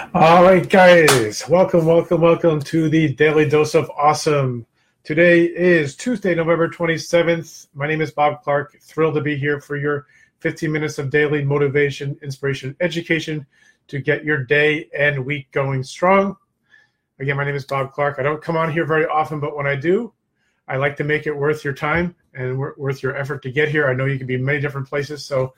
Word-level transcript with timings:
All 0.00 0.42
right, 0.42 0.66
guys, 0.66 1.46
welcome, 1.46 1.84
welcome, 1.84 2.22
welcome 2.22 2.60
to 2.62 2.88
the 2.88 3.12
Daily 3.12 3.46
Dose 3.46 3.74
of 3.74 3.90
Awesome. 3.90 4.66
Today 5.04 5.44
is 5.44 5.94
Tuesday, 5.94 6.34
November 6.34 6.68
27th. 6.68 7.68
My 7.74 7.86
name 7.86 8.00
is 8.00 8.10
Bob 8.10 8.42
Clark. 8.42 8.80
Thrilled 8.80 9.14
to 9.16 9.20
be 9.20 9.36
here 9.36 9.60
for 9.60 9.76
your 9.76 10.06
15 10.38 10.72
minutes 10.72 10.98
of 10.98 11.10
daily 11.10 11.44
motivation, 11.44 12.18
inspiration, 12.22 12.74
education 12.80 13.46
to 13.88 14.00
get 14.00 14.24
your 14.24 14.42
day 14.42 14.88
and 14.96 15.24
week 15.24 15.50
going 15.52 15.82
strong. 15.82 16.34
Again, 17.18 17.36
my 17.36 17.44
name 17.44 17.54
is 17.54 17.66
Bob 17.66 17.92
Clark. 17.92 18.16
I 18.18 18.22
don't 18.22 18.42
come 18.42 18.56
on 18.56 18.72
here 18.72 18.86
very 18.86 19.04
often, 19.04 19.38
but 19.38 19.54
when 19.54 19.66
I 19.66 19.76
do, 19.76 20.14
I 20.66 20.76
like 20.76 20.96
to 20.96 21.04
make 21.04 21.26
it 21.26 21.36
worth 21.36 21.62
your 21.62 21.74
time 21.74 22.16
and 22.32 22.58
worth 22.58 23.02
your 23.02 23.16
effort 23.16 23.42
to 23.42 23.52
get 23.52 23.68
here. 23.68 23.86
I 23.86 23.94
know 23.94 24.06
you 24.06 24.18
can 24.18 24.26
be 24.26 24.34
in 24.34 24.44
many 24.44 24.60
different 24.60 24.88
places, 24.88 25.24
so 25.24 25.52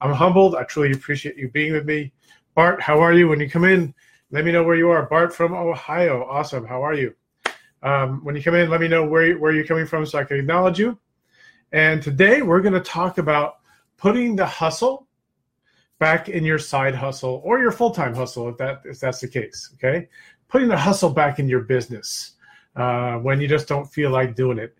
I'm 0.00 0.12
humbled. 0.12 0.56
I 0.56 0.64
truly 0.64 0.92
appreciate 0.92 1.36
you 1.36 1.48
being 1.48 1.72
with 1.72 1.86
me. 1.86 2.12
Bart, 2.54 2.80
how 2.80 3.00
are 3.00 3.12
you? 3.12 3.28
When 3.28 3.40
you 3.40 3.50
come 3.50 3.64
in, 3.64 3.92
let 4.30 4.44
me 4.44 4.52
know 4.52 4.62
where 4.62 4.76
you 4.76 4.90
are. 4.90 5.06
Bart 5.06 5.34
from 5.34 5.54
Ohio. 5.54 6.24
Awesome. 6.24 6.64
How 6.64 6.82
are 6.82 6.94
you? 6.94 7.14
Um, 7.82 8.24
when 8.24 8.36
you 8.36 8.42
come 8.42 8.54
in, 8.54 8.70
let 8.70 8.80
me 8.80 8.88
know 8.88 9.04
where, 9.04 9.38
where 9.38 9.52
you're 9.52 9.66
coming 9.66 9.86
from 9.86 10.06
so 10.06 10.18
I 10.18 10.24
can 10.24 10.38
acknowledge 10.38 10.78
you. 10.78 10.98
And 11.72 12.00
today 12.00 12.42
we're 12.42 12.60
going 12.60 12.74
to 12.74 12.80
talk 12.80 13.18
about 13.18 13.56
putting 13.96 14.36
the 14.36 14.46
hustle 14.46 15.08
back 15.98 16.28
in 16.28 16.44
your 16.44 16.58
side 16.58 16.94
hustle 16.94 17.40
or 17.44 17.58
your 17.58 17.70
full-time 17.70 18.14
hustle 18.14 18.48
if 18.48 18.56
that 18.56 18.82
if 18.84 18.98
that's 18.98 19.20
the 19.20 19.28
case 19.28 19.70
okay 19.74 20.08
putting 20.48 20.68
the 20.68 20.76
hustle 20.76 21.08
back 21.10 21.38
in 21.38 21.48
your 21.48 21.60
business 21.60 22.32
uh, 22.76 23.14
when 23.18 23.40
you 23.40 23.46
just 23.46 23.68
don't 23.68 23.86
feel 23.86 24.10
like 24.10 24.34
doing 24.34 24.58
it 24.58 24.76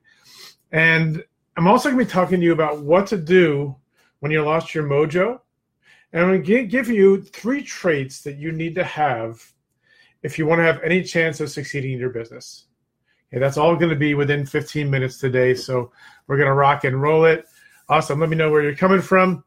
and 0.73 1.23
i'm 1.57 1.69
also 1.69 1.89
going 1.89 1.99
to 1.99 2.05
be 2.05 2.11
talking 2.11 2.41
to 2.41 2.45
you 2.45 2.53
about 2.53 2.83
what 2.83 3.07
to 3.07 3.17
do 3.17 3.75
when 4.21 4.33
you 4.33 4.43
lost 4.43 4.75
your 4.75 4.85
mojo 4.85 5.39
and 6.15 6.23
I'm 6.23 6.29
going 6.29 6.45
to 6.45 6.67
give 6.67 6.89
you 6.89 7.21
three 7.21 7.61
traits 7.61 8.21
that 8.23 8.39
you 8.39 8.53
need 8.53 8.77
to 8.77 8.85
have 8.85 9.43
if 10.23 10.39
you 10.39 10.47
want 10.47 10.61
to 10.61 10.63
have 10.63 10.81
any 10.85 11.03
chance 11.03 11.41
of 11.41 11.51
succeeding 11.51 11.93
in 11.93 11.99
your 11.99 12.11
business. 12.11 12.67
Okay, 13.33 13.41
that's 13.41 13.59
all 13.59 13.75
going 13.75 13.91
to 13.91 13.97
be 13.97 14.15
within 14.15 14.47
15 14.47 14.89
minutes 14.89 15.19
today. 15.19 15.55
So 15.55 15.91
we're 16.29 16.37
going 16.37 16.47
to 16.47 16.55
rock 16.55 16.85
and 16.85 17.03
roll 17.03 17.25
it. 17.25 17.47
Awesome. 17.89 18.21
Let 18.21 18.29
me 18.29 18.37
know 18.37 18.49
where 18.49 18.63
you're 18.63 18.77
coming 18.77 19.03
from. 19.03 19.43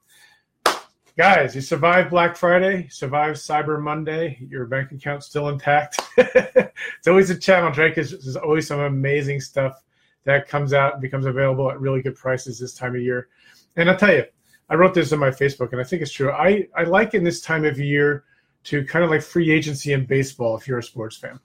Guys, 1.17 1.55
you 1.55 1.61
survived 1.61 2.09
Black 2.09 2.35
Friday, 2.35 2.89
survived 2.89 3.37
Cyber 3.37 3.81
Monday, 3.81 4.37
your 4.47 4.65
bank 4.65 4.91
account's 4.91 5.25
still 5.25 5.47
intact. 5.47 6.01
it's 6.17 7.07
always 7.07 7.29
a 7.29 7.39
challenge, 7.39 7.77
right? 7.77 7.95
Because 7.95 8.11
there's 8.11 8.35
always 8.35 8.67
some 8.67 8.81
amazing 8.81 9.39
stuff 9.39 9.81
that 10.25 10.49
comes 10.49 10.73
out 10.73 10.93
and 10.93 11.01
becomes 11.01 11.25
available 11.25 11.71
at 11.71 11.79
really 11.79 12.01
good 12.01 12.15
prices 12.15 12.59
this 12.59 12.73
time 12.73 12.93
of 12.93 13.01
year. 13.01 13.29
And 13.77 13.89
I'll 13.89 13.97
tell 13.97 14.13
you, 14.13 14.25
I 14.69 14.75
wrote 14.75 14.93
this 14.93 15.13
on 15.13 15.19
my 15.19 15.29
Facebook, 15.29 15.71
and 15.71 15.79
I 15.79 15.83
think 15.83 16.01
it's 16.01 16.11
true. 16.11 16.31
I, 16.31 16.67
I 16.75 16.83
like 16.83 17.13
in 17.13 17.23
this 17.23 17.41
time 17.41 17.65
of 17.65 17.79
year 17.79 18.25
to 18.65 18.83
kind 18.85 19.05
of 19.05 19.11
like 19.11 19.21
free 19.21 19.49
agency 19.51 19.93
in 19.93 20.05
baseball 20.05 20.57
if 20.57 20.67
you're 20.67 20.79
a 20.79 20.83
sports 20.83 21.15
fan. 21.15 21.39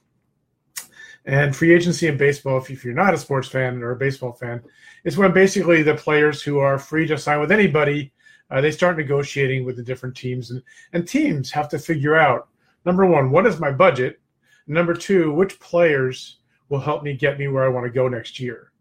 And 1.25 1.55
free 1.55 1.73
agency 1.73 2.09
in 2.09 2.17
baseball, 2.17 2.59
if, 2.59 2.69
if 2.69 2.85
you're 2.85 2.95
not 2.95 3.15
a 3.15 3.19
sports 3.19 3.47
fan 3.47 3.81
or 3.81 3.93
a 3.93 3.97
baseball 3.97 4.33
fan, 4.33 4.61
is 5.05 5.17
when 5.17 5.33
basically 5.33 5.83
the 5.83 5.95
players 5.95 6.43
who 6.43 6.59
are 6.59 6.79
free 6.79 7.07
to 7.07 7.17
sign 7.17 7.39
with 7.39 7.53
anybody, 7.53 8.13
uh, 8.51 8.61
they 8.61 8.73
start 8.73 8.97
negotiating 8.97 9.65
with 9.65 9.77
the 9.77 9.85
different 9.85 10.17
teams. 10.17 10.51
And, 10.51 10.61
and 10.93 11.07
teams 11.07 11.51
have 11.53 11.69
to 11.69 11.79
figure 11.79 12.17
out 12.17 12.49
number 12.85 13.07
one, 13.07 13.31
what 13.31 13.47
is 13.47 13.61
my 13.61 13.71
budget? 13.71 14.21
Number 14.67 14.95
two, 14.95 15.33
which 15.33 15.61
players 15.61 16.39
will 16.69 16.81
help 16.81 17.05
me 17.05 17.15
get 17.15 17.39
me 17.39 17.47
where 17.47 17.65
I 17.65 17.69
want 17.69 17.87
to 17.87 17.93
go 17.93 18.09
next 18.09 18.41
year? 18.41 18.72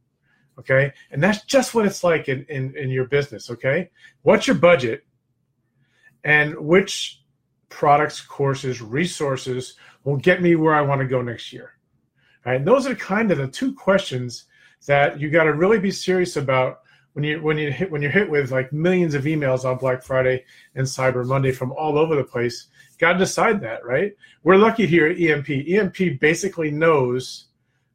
Okay. 0.62 0.94
And 1.10 1.22
that's 1.22 1.44
just 1.46 1.74
what 1.74 1.86
it's 1.86 2.04
like 2.04 2.30
in, 2.30 2.46
in, 2.50 2.76
in 2.78 2.90
your 2.90 3.06
business. 3.06 3.50
Okay. 3.50 3.90
What's 4.22 4.46
your 4.48 4.56
budget 4.56 5.04
and 6.24 6.56
which 6.60 7.24
products, 7.70 8.22
courses, 8.22 8.82
resources 8.82 9.76
will 10.04 10.18
get 10.18 10.42
me 10.42 10.56
where 10.56 10.76
I 10.76 10.82
want 10.82 11.02
to 11.02 11.08
go 11.08 11.22
next 11.22 11.52
year? 11.52 11.74
All 12.46 12.52
right. 12.52 12.60
And 12.60 12.68
those 12.68 12.86
are 12.86 12.96
kind 12.96 13.32
of 13.32 13.40
the 13.40 13.48
two 13.48 13.74
questions 13.74 14.46
that 14.86 15.20
you 15.20 15.30
got 15.30 15.46
to 15.46 15.54
really 15.54 15.80
be 15.80 15.92
serious 15.92 16.38
about 16.38 16.82
when 17.14 17.26
you 17.26 17.42
when 17.42 17.58
you 17.58 17.72
hit 17.72 17.92
when 17.92 18.02
you're 18.02 18.12
hit 18.12 18.30
with 18.30 18.52
like 18.52 18.72
millions 18.72 19.16
of 19.16 19.24
emails 19.24 19.66
on 19.66 19.78
Black 19.78 20.02
Friday 20.02 20.46
and 20.76 20.86
Cyber 20.86 21.26
Monday 21.26 21.52
from 21.52 21.72
all 21.74 21.98
over 21.98 22.16
the 22.16 22.24
place. 22.24 22.68
Got 23.00 23.14
to 23.14 23.20
decide 23.20 23.60
that, 23.62 23.84
right? 23.86 24.14
We're 24.44 24.58
lucky 24.58 24.86
here 24.86 25.08
at 25.08 25.20
EMP. 25.20 25.50
EMP 25.50 26.20
basically 26.20 26.72
knows 26.72 27.48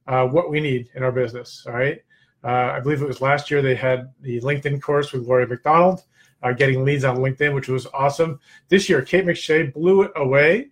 uh, 0.06 0.26
what 0.26 0.50
we 0.50 0.60
need 0.60 0.90
in 0.94 1.02
our 1.02 1.12
business. 1.12 1.64
All 1.66 1.72
right, 1.72 2.02
uh, 2.44 2.72
I 2.74 2.80
believe 2.80 3.02
it 3.02 3.08
was 3.08 3.20
last 3.20 3.50
year 3.50 3.62
they 3.62 3.74
had 3.74 4.12
the 4.20 4.40
LinkedIn 4.40 4.80
course 4.80 5.12
with 5.12 5.24
Gloria 5.24 5.46
McDonald, 5.46 6.04
uh, 6.42 6.52
getting 6.52 6.84
leads 6.84 7.04
on 7.04 7.16
LinkedIn, 7.16 7.54
which 7.54 7.68
was 7.68 7.86
awesome. 7.92 8.38
This 8.68 8.88
year, 8.88 9.02
Kate 9.02 9.24
McShane 9.24 9.72
blew 9.72 10.02
it 10.02 10.12
away 10.16 10.68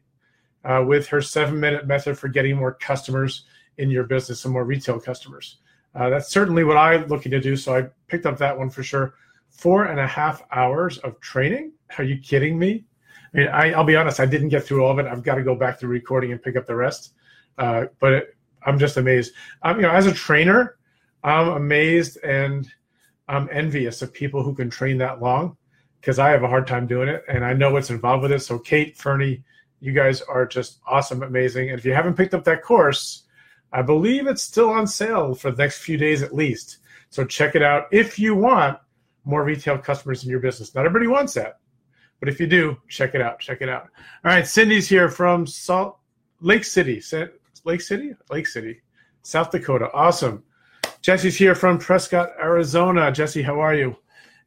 uh, 0.64 0.84
with 0.86 1.06
her 1.08 1.20
seven 1.20 1.58
minute 1.58 1.86
method 1.86 2.18
for 2.18 2.28
getting 2.28 2.56
more 2.56 2.74
customers 2.74 3.44
in 3.78 3.90
your 3.90 4.04
business 4.04 4.44
and 4.44 4.52
more 4.52 4.64
retail 4.64 5.00
customers. 5.00 5.58
Uh, 5.94 6.10
that's 6.10 6.30
certainly 6.30 6.64
what 6.64 6.76
I'm 6.76 7.06
looking 7.06 7.30
to 7.32 7.40
do. 7.40 7.56
So 7.56 7.76
I 7.76 7.88
picked 8.08 8.26
up 8.26 8.38
that 8.38 8.56
one 8.56 8.70
for 8.70 8.82
sure. 8.82 9.14
Four 9.50 9.84
and 9.84 10.00
a 10.00 10.06
half 10.06 10.42
hours 10.52 10.98
of 10.98 11.20
training. 11.20 11.72
Are 11.98 12.04
you 12.04 12.18
kidding 12.18 12.58
me? 12.58 12.84
I 13.32 13.36
mean, 13.36 13.48
I, 13.48 13.76
will 13.76 13.84
be 13.84 13.96
honest, 13.96 14.20
I 14.20 14.26
didn't 14.26 14.48
get 14.48 14.64
through 14.64 14.84
all 14.84 14.92
of 14.92 14.98
it. 14.98 15.06
I've 15.06 15.22
got 15.22 15.36
to 15.36 15.42
go 15.42 15.54
back 15.54 15.78
to 15.80 15.88
recording 15.88 16.32
and 16.32 16.42
pick 16.42 16.56
up 16.56 16.66
the 16.66 16.74
rest. 16.74 17.14
Uh, 17.58 17.86
but 18.00 18.12
it, 18.12 18.36
I'm 18.64 18.78
just 18.78 18.96
amazed. 18.96 19.32
Um, 19.62 19.76
you 19.76 19.82
know, 19.82 19.90
as 19.90 20.06
a 20.06 20.12
trainer, 20.12 20.76
I'm 21.24 21.48
amazed 21.48 22.18
and 22.22 22.70
I'm 23.26 23.48
envious 23.50 24.02
of 24.02 24.12
people 24.12 24.42
who 24.42 24.54
can 24.54 24.68
train 24.68 24.98
that 24.98 25.22
long 25.22 25.56
because 26.00 26.18
I 26.18 26.28
have 26.28 26.42
a 26.42 26.48
hard 26.48 26.66
time 26.66 26.86
doing 26.86 27.08
it 27.08 27.24
and 27.28 27.42
I 27.42 27.54
know 27.54 27.72
what's 27.72 27.88
involved 27.88 28.22
with 28.22 28.32
it. 28.32 28.40
So, 28.40 28.58
Kate, 28.58 28.96
Ferny, 28.96 29.42
you 29.80 29.92
guys 29.92 30.20
are 30.20 30.44
just 30.46 30.80
awesome, 30.86 31.22
amazing. 31.22 31.70
And 31.70 31.78
if 31.78 31.86
you 31.86 31.94
haven't 31.94 32.16
picked 32.16 32.34
up 32.34 32.44
that 32.44 32.62
course, 32.62 33.22
I 33.72 33.80
believe 33.80 34.26
it's 34.26 34.42
still 34.42 34.68
on 34.68 34.86
sale 34.86 35.34
for 35.34 35.50
the 35.50 35.62
next 35.62 35.78
few 35.78 35.96
days 35.96 36.22
at 36.22 36.34
least. 36.34 36.78
So, 37.08 37.24
check 37.24 37.54
it 37.54 37.62
out 37.62 37.86
if 37.90 38.18
you 38.18 38.34
want 38.34 38.78
more 39.24 39.44
retail 39.44 39.78
customers 39.78 40.24
in 40.24 40.30
your 40.30 40.40
business. 40.40 40.74
Not 40.74 40.84
everybody 40.84 41.06
wants 41.06 41.32
that, 41.34 41.58
but 42.20 42.28
if 42.28 42.38
you 42.38 42.46
do, 42.46 42.76
check 42.88 43.14
it 43.14 43.22
out. 43.22 43.40
Check 43.40 43.62
it 43.62 43.70
out. 43.70 43.88
All 44.24 44.30
right, 44.30 44.46
Cindy's 44.46 44.88
here 44.88 45.08
from 45.08 45.46
Salt 45.46 45.98
Lake 46.40 46.64
City. 46.64 47.02
Lake 47.64 47.80
City? 47.80 48.14
Lake 48.30 48.46
City, 48.46 48.82
South 49.22 49.50
Dakota. 49.50 49.90
Awesome. 49.94 50.42
Jesse's 51.04 51.36
here 51.36 51.54
from 51.54 51.76
Prescott, 51.76 52.32
Arizona. 52.40 53.12
Jesse, 53.12 53.42
how 53.42 53.60
are 53.60 53.74
you? 53.74 53.94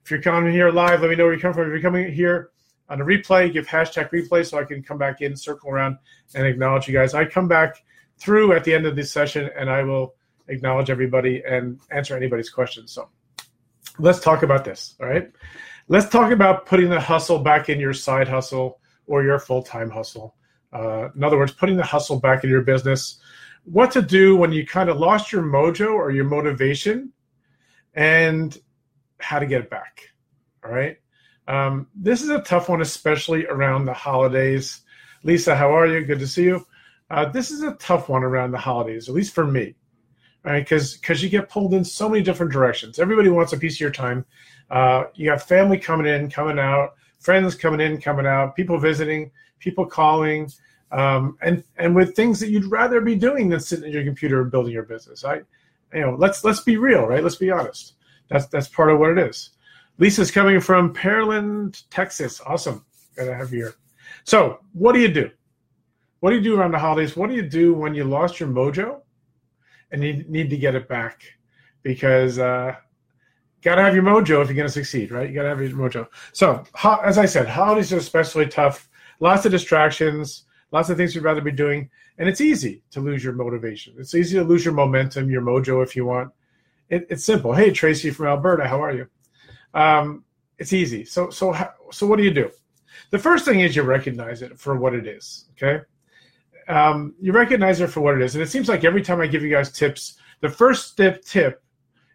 If 0.04 0.10
you're 0.10 0.20
coming 0.20 0.52
here 0.52 0.72
live, 0.72 1.02
let 1.02 1.12
me 1.12 1.16
know 1.16 1.26
where 1.26 1.34
you're 1.34 1.40
coming 1.40 1.54
from. 1.54 1.66
If 1.66 1.70
you're 1.70 1.82
coming 1.84 2.12
here 2.12 2.50
on 2.90 3.00
a 3.00 3.06
replay, 3.06 3.54
give 3.54 3.68
hashtag 3.68 4.10
replay 4.10 4.44
so 4.44 4.58
I 4.58 4.64
can 4.64 4.82
come 4.82 4.98
back 4.98 5.22
in, 5.22 5.36
circle 5.36 5.70
around, 5.70 6.00
and 6.34 6.48
acknowledge 6.48 6.88
you 6.88 6.96
guys. 6.96 7.14
I 7.14 7.26
come 7.26 7.48
back 7.48 7.84
through 8.18 8.54
at 8.54 8.64
the 8.64 8.74
end 8.74 8.88
of 8.88 8.96
this 8.96 9.12
session 9.12 9.52
and 9.56 9.70
I 9.70 9.84
will 9.84 10.16
acknowledge 10.48 10.90
everybody 10.90 11.44
and 11.48 11.80
answer 11.92 12.18
anybody's 12.18 12.50
questions. 12.50 12.92
So 12.92 13.08
let's 14.00 14.20
talk 14.20 14.42
about 14.42 14.66
this. 14.66 14.96
All 15.00 15.06
right. 15.06 15.32
Let's 15.90 16.10
talk 16.10 16.32
about 16.32 16.66
putting 16.66 16.90
the 16.90 17.00
hustle 17.00 17.38
back 17.38 17.70
in 17.70 17.80
your 17.80 17.94
side 17.94 18.28
hustle 18.28 18.80
or 19.06 19.22
your 19.22 19.38
full 19.38 19.62
time 19.62 19.92
hustle. 19.92 20.34
Uh, 20.74 21.10
in 21.16 21.24
other 21.24 21.38
words, 21.38 21.52
putting 21.52 21.78
the 21.78 21.86
hustle 21.86 22.20
back 22.20 22.44
in 22.44 22.50
your 22.50 22.62
business 22.62 23.20
what 23.70 23.92
to 23.92 24.02
do 24.02 24.36
when 24.38 24.54
you 24.54 24.66
kind 24.66 24.90
of 24.90 24.98
lost 24.98 25.32
your 25.32 25.44
mojo 25.44 25.94
or 25.94 26.10
your 26.10 26.24
motivation 26.24 27.12
and 27.94 28.58
how 29.20 29.40
to 29.40 29.46
get 29.46 29.62
it 29.62 29.70
back. 29.70 30.10
All 30.64 30.72
right. 30.72 30.98
Um, 31.50 31.88
this 31.94 32.22
is 32.22 32.30
a 32.30 32.42
tough 32.42 32.70
one, 32.70 32.82
especially 32.82 33.46
around 33.46 33.86
the 33.86 33.94
holidays. 33.94 34.82
Lisa, 35.24 35.54
how 35.54 35.76
are 35.76 35.86
you? 35.86 36.06
Good 36.06 36.20
to 36.20 36.28
see 36.28 36.46
you. 36.46 36.66
Uh, 37.10 37.26
this 37.30 37.52
is 37.52 37.62
a 37.62 37.74
tough 37.74 38.08
one 38.08 38.24
around 38.24 38.52
the 38.52 38.58
holidays, 38.58 39.10
at 39.10 39.16
least 39.16 39.34
for 39.34 39.46
me, 39.46 39.76
right? 40.44 40.64
Because 40.64 40.96
because 40.98 41.22
you 41.22 41.30
get 41.30 41.50
pulled 41.50 41.74
in 41.74 41.84
so 41.84 42.08
many 42.08 42.24
different 42.24 42.54
directions. 42.54 43.00
Everybody 43.00 43.30
wants 43.30 43.52
a 43.52 43.58
piece 43.58 43.76
of 43.76 43.82
your 43.82 43.92
time. 43.92 44.26
Uh, 44.70 45.06
you 45.14 45.30
have 45.30 45.44
family 45.44 45.78
coming 45.78 46.08
in, 46.08 46.30
coming 46.30 46.60
out, 46.60 46.96
friends 47.20 47.56
coming 47.56 47.82
in, 47.82 48.00
coming 48.00 48.26
out, 48.26 48.56
people 48.56 48.78
visiting, 48.78 49.32
people 49.60 49.86
calling, 49.86 50.50
um, 50.92 51.38
and 51.42 51.64
and 51.78 51.96
with 51.96 52.16
things 52.16 52.40
that 52.40 52.50
you'd 52.50 52.66
rather 52.66 53.02
be 53.02 53.16
doing 53.16 53.50
than 53.50 53.60
sitting 53.60 53.86
at 53.86 53.92
your 53.92 54.04
computer 54.04 54.42
and 54.42 54.52
building 54.52 54.74
your 54.74 54.84
business. 54.84 55.26
I, 55.26 55.42
you 55.94 56.02
know, 56.02 56.16
let's 56.18 56.44
let's 56.44 56.62
be 56.62 56.78
real, 56.78 57.06
right? 57.06 57.24
Let's 57.24 57.36
be 57.36 57.52
honest. 57.52 57.94
That's 58.30 58.48
that's 58.48 58.68
part 58.68 58.92
of 58.92 59.00
what 59.00 59.12
it 59.12 59.20
is. 59.20 59.52
Lisa's 59.98 60.32
coming 60.32 60.60
from 60.60 60.94
Pearland, 60.94 61.84
Texas. 61.90 62.42
Awesome, 62.46 62.86
gotta 63.16 63.34
have 63.34 63.52
you 63.52 63.60
here. 63.60 63.76
So, 64.24 64.60
what 64.74 64.94
do 64.94 65.00
you 65.00 65.10
do? 65.10 65.30
What 66.20 66.32
do 66.32 66.38
you 66.38 66.42
do 66.42 66.60
around 66.60 66.72
the 66.72 66.80
holidays? 66.80 67.16
What 67.16 67.30
do 67.30 67.36
you 67.36 67.48
do 67.48 67.74
when 67.74 67.94
you 67.94 68.04
lost 68.04 68.40
your 68.40 68.50
mojo 68.50 69.02
and 69.92 70.04
you 70.04 70.26
need 70.28 70.50
to 70.50 70.58
get 70.58 70.76
it 70.76 70.88
back? 70.88 71.22
Because 71.84 72.40
uh, 72.40 72.76
gotta 73.62 73.82
have 73.82 73.94
your 73.94 74.04
mojo 74.04 74.42
if 74.42 74.48
you're 74.48 74.56
gonna 74.56 74.70
succeed, 74.70 75.12
right? 75.12 75.28
You 75.28 75.36
gotta 75.36 75.50
have 75.50 75.62
your 75.62 75.72
mojo. 75.72 76.08
So, 76.32 76.64
ho- 76.76 77.02
as 77.04 77.18
I 77.18 77.26
said, 77.26 77.48
holidays 77.48 77.92
are 77.92 77.98
especially 77.98 78.48
tough. 78.48 78.90
Lots 79.20 79.46
of 79.46 79.52
distractions 79.52 80.44
lots 80.72 80.90
of 80.90 80.98
things 80.98 81.16
you'd 81.16 81.24
rather 81.24 81.42
be 81.42 81.52
doing. 81.52 81.90
And 82.18 82.28
it's 82.28 82.42
easy 82.42 82.84
to 82.92 83.00
lose 83.00 83.24
your 83.24 83.34
motivation. 83.34 83.96
It's 84.00 84.16
easy 84.16 84.38
to 84.38 84.44
lose 84.44 84.66
your 84.66 84.74
momentum, 84.74 85.30
your 85.30 85.42
mojo, 85.42 85.84
if 85.84 85.96
you 85.96 86.06
want. 86.06 86.32
It, 86.90 87.08
it's 87.10 87.24
simple. 87.24 87.54
Hey, 87.54 87.72
Tracy 87.72 88.10
from 88.12 88.28
Alberta, 88.28 88.68
how 88.68 88.82
are 88.84 88.94
you? 88.94 89.08
Um, 89.74 90.24
it's 90.58 90.74
easy. 90.74 91.06
So, 91.06 91.30
so, 91.30 91.56
so 91.92 92.08
what 92.08 92.18
do 92.18 92.24
you 92.24 92.34
do? 92.34 92.50
The 93.12 93.20
first 93.20 93.46
thing 93.46 93.60
is 93.60 93.76
you 93.76 93.84
recognize 93.84 94.42
it 94.42 94.60
for 94.60 94.76
what 94.78 94.94
it 94.96 95.06
is. 95.08 95.46
Okay. 95.54 95.84
um, 96.68 97.16
you 97.20 97.32
recognize 97.32 97.80
it 97.82 97.88
for 97.88 98.02
what 98.02 98.16
it 98.16 98.22
is. 98.22 98.36
And 98.36 98.44
it 98.44 98.50
seems 98.50 98.68
like 98.68 98.84
every 98.84 99.02
time 99.02 99.22
I 99.22 99.28
give 99.28 99.44
you 99.44 99.50
guys 99.50 99.72
tips, 99.72 100.18
the 100.42 100.50
first 100.50 100.98
tip 100.98 101.64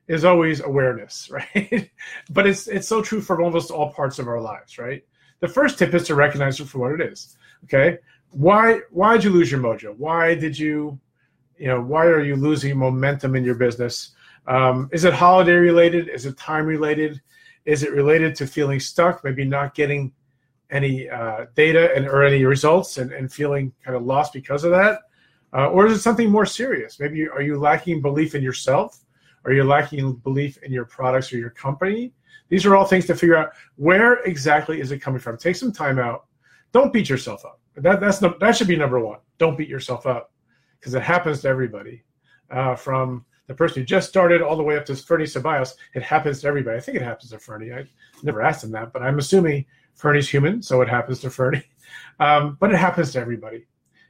is 0.08 0.24
always 0.24 0.60
awareness, 0.60 1.30
right? 1.54 1.90
but 2.30 2.46
it's 2.46 2.66
it's 2.68 2.88
so 2.88 3.02
true 3.02 3.20
for 3.20 3.40
almost 3.40 3.70
all 3.70 3.92
parts 3.92 4.18
of 4.18 4.28
our 4.28 4.40
lives, 4.40 4.78
right? 4.78 5.04
The 5.40 5.48
first 5.48 5.78
tip 5.78 5.94
is 5.94 6.04
to 6.08 6.14
recognize 6.14 6.60
it 6.60 6.66
for 6.66 6.78
what 6.78 7.00
it 7.00 7.12
is. 7.12 7.36
Okay, 7.64 7.98
why 8.32 8.80
why 8.90 9.14
did 9.14 9.24
you 9.24 9.30
lose 9.30 9.50
your 9.50 9.60
mojo? 9.60 9.96
Why 9.96 10.34
did 10.34 10.58
you, 10.58 10.98
you 11.56 11.68
know, 11.68 11.80
why 11.80 12.06
are 12.06 12.22
you 12.22 12.36
losing 12.36 12.76
momentum 12.76 13.36
in 13.36 13.44
your 13.44 13.54
business? 13.54 14.12
Um, 14.46 14.88
is 14.92 15.04
it 15.04 15.12
holiday 15.12 15.52
related? 15.52 16.08
Is 16.08 16.26
it 16.26 16.36
time 16.36 16.66
related? 16.66 17.20
Is 17.64 17.82
it 17.82 17.92
related 17.92 18.34
to 18.36 18.46
feeling 18.46 18.80
stuck? 18.80 19.22
Maybe 19.22 19.44
not 19.44 19.74
getting 19.74 20.12
any 20.70 21.08
uh, 21.08 21.46
data 21.54 21.94
and 21.94 22.06
or 22.06 22.24
any 22.24 22.44
results 22.44 22.98
and, 22.98 23.12
and 23.12 23.32
feeling 23.32 23.72
kind 23.84 23.96
of 23.96 24.02
lost 24.02 24.32
because 24.32 24.64
of 24.64 24.70
that? 24.70 25.00
Uh, 25.54 25.68
or 25.68 25.86
is 25.86 25.98
it 25.98 26.00
something 26.00 26.30
more 26.30 26.46
serious? 26.46 26.98
Maybe 26.98 27.28
are 27.28 27.42
you 27.42 27.58
lacking 27.58 28.00
belief 28.00 28.34
in 28.34 28.42
yourself? 28.42 29.04
Are 29.44 29.52
you 29.52 29.64
lacking 29.64 30.14
belief 30.16 30.56
in 30.62 30.72
your 30.72 30.86
products 30.86 31.32
or 31.32 31.36
your 31.36 31.50
company? 31.50 32.12
These 32.48 32.64
are 32.64 32.74
all 32.74 32.84
things 32.84 33.06
to 33.06 33.14
figure 33.14 33.36
out 33.36 33.52
where 33.76 34.22
exactly 34.24 34.80
is 34.80 34.92
it 34.92 35.00
coming 35.00 35.20
from. 35.20 35.36
Take 35.36 35.56
some 35.56 35.72
time 35.72 35.98
out. 35.98 36.26
Don't 36.72 36.92
beat 36.92 37.08
yourself 37.08 37.44
up. 37.44 37.61
That 37.76 38.00
that's 38.00 38.18
the, 38.18 38.34
that 38.40 38.56
should 38.56 38.68
be 38.68 38.76
number 38.76 39.00
one. 39.00 39.18
Don't 39.38 39.56
beat 39.56 39.68
yourself 39.68 40.06
up 40.06 40.32
because 40.78 40.94
it 40.94 41.02
happens 41.02 41.42
to 41.42 41.48
everybody. 41.48 42.02
Uh, 42.50 42.74
from 42.74 43.24
the 43.46 43.54
person 43.54 43.82
who 43.82 43.86
just 43.86 44.08
started 44.08 44.42
all 44.42 44.56
the 44.56 44.62
way 44.62 44.76
up 44.76 44.84
to 44.86 44.94
Ferny 44.94 45.24
Ceballos, 45.24 45.74
it 45.94 46.02
happens 46.02 46.40
to 46.40 46.48
everybody. 46.48 46.76
I 46.76 46.80
think 46.80 46.96
it 46.96 47.02
happens 47.02 47.30
to 47.30 47.38
Ferny. 47.38 47.72
I 47.72 47.86
never 48.22 48.42
asked 48.42 48.64
him 48.64 48.72
that, 48.72 48.92
but 48.92 49.02
I'm 49.02 49.18
assuming 49.18 49.64
Ferny's 49.94 50.28
human, 50.28 50.62
so 50.62 50.82
it 50.82 50.88
happens 50.88 51.20
to 51.20 51.30
Ferny. 51.30 51.62
Um, 52.20 52.56
but 52.58 52.72
it 52.72 52.78
happens 52.78 53.12
to 53.12 53.20
everybody. 53.20 53.66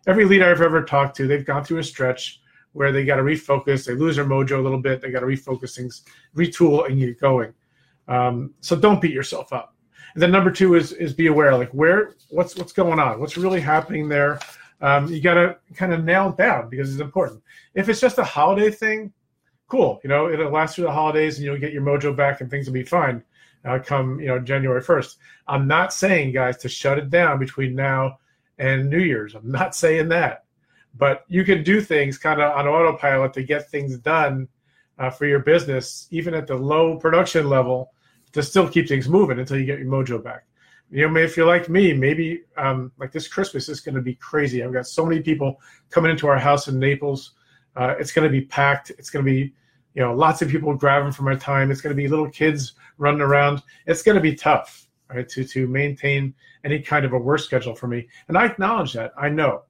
Every 0.07 0.25
leader 0.25 0.49
I've 0.49 0.61
ever 0.61 0.85
talked 0.85 1.17
to, 1.17 1.27
they've 1.27 1.45
gone 1.45 1.65
through 1.65 1.79
a 1.79 1.85
stretch 1.85 2.41
where 2.73 2.93
they 2.93 3.05
got 3.05 3.17
to 3.17 3.23
refocus, 3.23 3.87
they 3.87 3.95
lose 3.95 4.17
their 4.17 4.25
mojo 4.25 4.59
a 4.59 4.63
little 4.63 4.81
bit, 4.81 5.01
they 5.01 5.11
got 5.11 5.21
to 5.21 5.27
refocus 5.27 5.77
things, 5.77 6.03
retool, 6.37 6.87
and 6.87 6.99
get 6.99 7.19
going. 7.19 7.53
Um, 8.07 8.55
so 8.61 8.77
don't 8.77 9.01
beat 9.01 9.13
yourself 9.13 9.53
up. 9.53 9.75
And 10.15 10.23
then 10.23 10.31
number 10.31 10.51
two 10.51 10.75
is 10.75 10.93
is 10.93 11.13
be 11.13 11.27
aware, 11.27 11.57
like 11.57 11.71
where 11.71 12.15
what's 12.31 12.57
what's 12.57 12.73
going 12.73 12.99
on, 12.99 13.21
what's 13.21 13.37
really 13.37 13.61
happening 13.61 14.09
there. 14.09 14.39
Um, 14.81 15.07
you 15.09 15.21
got 15.21 15.35
to 15.35 15.57
kind 15.75 15.93
of 15.93 16.05
nail 16.05 16.31
it 16.31 16.37
down 16.37 16.69
because 16.69 16.93
it's 16.93 17.01
important. 17.01 17.43
If 17.75 17.89
it's 17.89 18.01
just 18.01 18.19
a 18.19 18.25
holiday 18.25 18.71
thing, 18.71 19.13
cool. 19.69 20.01
You 20.03 20.09
know, 20.09 20.29
it'll 20.29 20.51
last 20.51 20.75
through 20.75 20.85
the 20.85 20.93
holidays, 20.93 21.37
and 21.37 21.45
you'll 21.45 21.59
get 21.59 21.73
your 21.73 21.83
mojo 21.83 22.17
back, 22.17 22.41
and 22.41 22.51
things 22.51 22.67
will 22.67 22.75
be 22.75 22.85
fine. 22.85 23.23
Uh, 23.65 23.79
come 23.79 24.21
you 24.21 24.27
know 24.27 24.39
January 24.39 24.81
first. 24.81 25.19
I'm 25.47 25.69
not 25.69 25.93
saying 25.93 26.33
guys 26.33 26.57
to 26.59 26.69
shut 26.69 26.99
it 26.99 27.11
down 27.11 27.39
between 27.39 27.75
now 27.75 28.19
and 28.59 28.91
New 28.91 29.01
Year's. 29.01 29.35
I'm 29.35 29.51
not 29.51 29.75
saying 29.75 30.09
that 30.09 30.45
but 30.95 31.25
you 31.29 31.45
can 31.45 31.63
do 31.63 31.81
things 31.81 32.19
kind 32.19 32.41
of 32.41 32.57
on 32.57 32.67
autopilot 32.67 33.33
to 33.35 33.43
get 33.43 33.71
things 33.71 33.99
done 33.99 34.49
uh, 34.99 35.11
for 35.11 35.27
your 35.27 35.41
business, 35.41 36.07
even 36.11 36.35
at 36.35 36.47
the 36.47 36.55
low 36.55 36.97
production 36.97 37.49
level, 37.49 37.93
to 38.33 38.43
still 38.43 38.69
keep 38.69 38.89
things 38.89 39.09
moving 39.09 39.39
until 39.39 39.59
you 39.59 39.67
get 39.67 39.79
your 39.79 39.89
mojo 39.89 40.23
back. 40.23 40.45
You 40.91 41.09
know, 41.09 41.21
if 41.21 41.37
you're 41.37 41.47
like 41.47 41.69
me, 41.69 41.95
maybe 41.95 42.43
um, 42.57 42.93
like 42.99 43.13
this 43.13 43.27
Christmas 43.27 43.69
is 43.69 43.81
going 43.81 43.95
to 43.95 44.03
be 44.03 44.15
crazy. 44.15 44.63
I've 44.63 44.73
got 44.73 44.87
so 44.87 45.07
many 45.07 45.23
people 45.23 45.61
coming 45.91 46.11
into 46.11 46.27
our 46.27 46.39
house 46.39 46.69
in 46.69 46.79
Naples. 46.79 47.33
Uh, 47.77 47.95
it's 47.99 48.13
going 48.13 48.31
to 48.31 48.31
be 48.31 48.45
packed. 48.45 48.91
It's 48.91 49.09
going 49.09 49.25
to 49.25 49.31
be, 49.31 49.55
you 49.95 50.03
know, 50.03 50.15
lots 50.15 50.43
of 50.43 50.51
people 50.51 50.75
grabbing 50.75 51.13
for 51.13 51.23
my 51.23 51.35
time. 51.35 51.71
It's 51.71 51.81
going 51.81 51.97
to 51.97 52.03
be 52.03 52.09
little 52.09 52.29
kids 52.29 52.75
running 52.99 53.23
around. 53.23 53.63
It's 53.87 54.03
going 54.03 54.17
to 54.17 54.21
be 54.21 54.35
tough, 54.35 54.87
right, 55.09 55.27
to 55.31 55.45
to 55.45 55.67
maintain 55.67 56.35
any 56.63 56.81
kind 56.81 57.07
of 57.07 57.15
a 57.15 57.19
work 57.19 57.41
schedule 57.41 57.75
for 57.75 57.87
me. 57.87 58.09
And 58.29 58.37
I 58.37 58.45
acknowledge 58.45 58.93
that. 58.93 59.13
I 59.17 59.31
know 59.31 59.63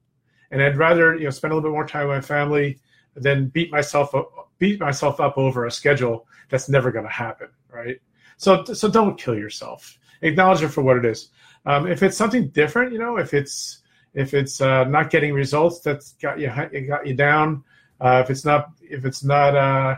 and 0.53 0.61
I'd 0.61 0.77
rather 0.77 1.15
you 1.15 1.25
know 1.25 1.31
spend 1.31 1.51
a 1.51 1.55
little 1.55 1.69
bit 1.69 1.73
more 1.73 1.87
time 1.87 2.07
with 2.07 2.15
my 2.15 2.21
family 2.21 2.79
than 3.15 3.47
beat 3.47 3.71
myself 3.71 4.13
up, 4.15 4.51
beat 4.59 4.79
myself 4.79 5.19
up 5.19 5.37
over 5.37 5.65
a 5.65 5.71
schedule 5.71 6.27
that's 6.49 6.69
never 6.69 6.91
going 6.91 7.05
to 7.05 7.11
happen, 7.11 7.49
right? 7.69 7.99
So 8.37 8.63
so 8.63 8.89
don't 8.89 9.17
kill 9.17 9.35
yourself. 9.35 9.97
Acknowledge 10.21 10.63
it 10.63 10.69
for 10.69 10.81
what 10.81 10.97
it 10.97 11.05
is. 11.05 11.29
Um, 11.65 11.87
if 11.87 12.03
it's 12.03 12.17
something 12.17 12.49
different, 12.49 12.91
you 12.93 12.99
know, 12.99 13.17
if 13.17 13.33
it's 13.33 13.81
if 14.13 14.33
it's 14.33 14.61
uh, 14.61 14.83
not 14.85 15.09
getting 15.09 15.33
results 15.33 15.79
that's 15.79 16.13
got 16.13 16.39
you 16.39 16.51
it 16.71 16.87
got 16.87 17.05
you 17.05 17.15
down. 17.15 17.63
Uh, 18.01 18.21
if 18.23 18.29
it's 18.29 18.43
not 18.43 18.71
if 18.81 19.05
it's 19.05 19.23
not 19.23 19.55
uh, 19.55 19.95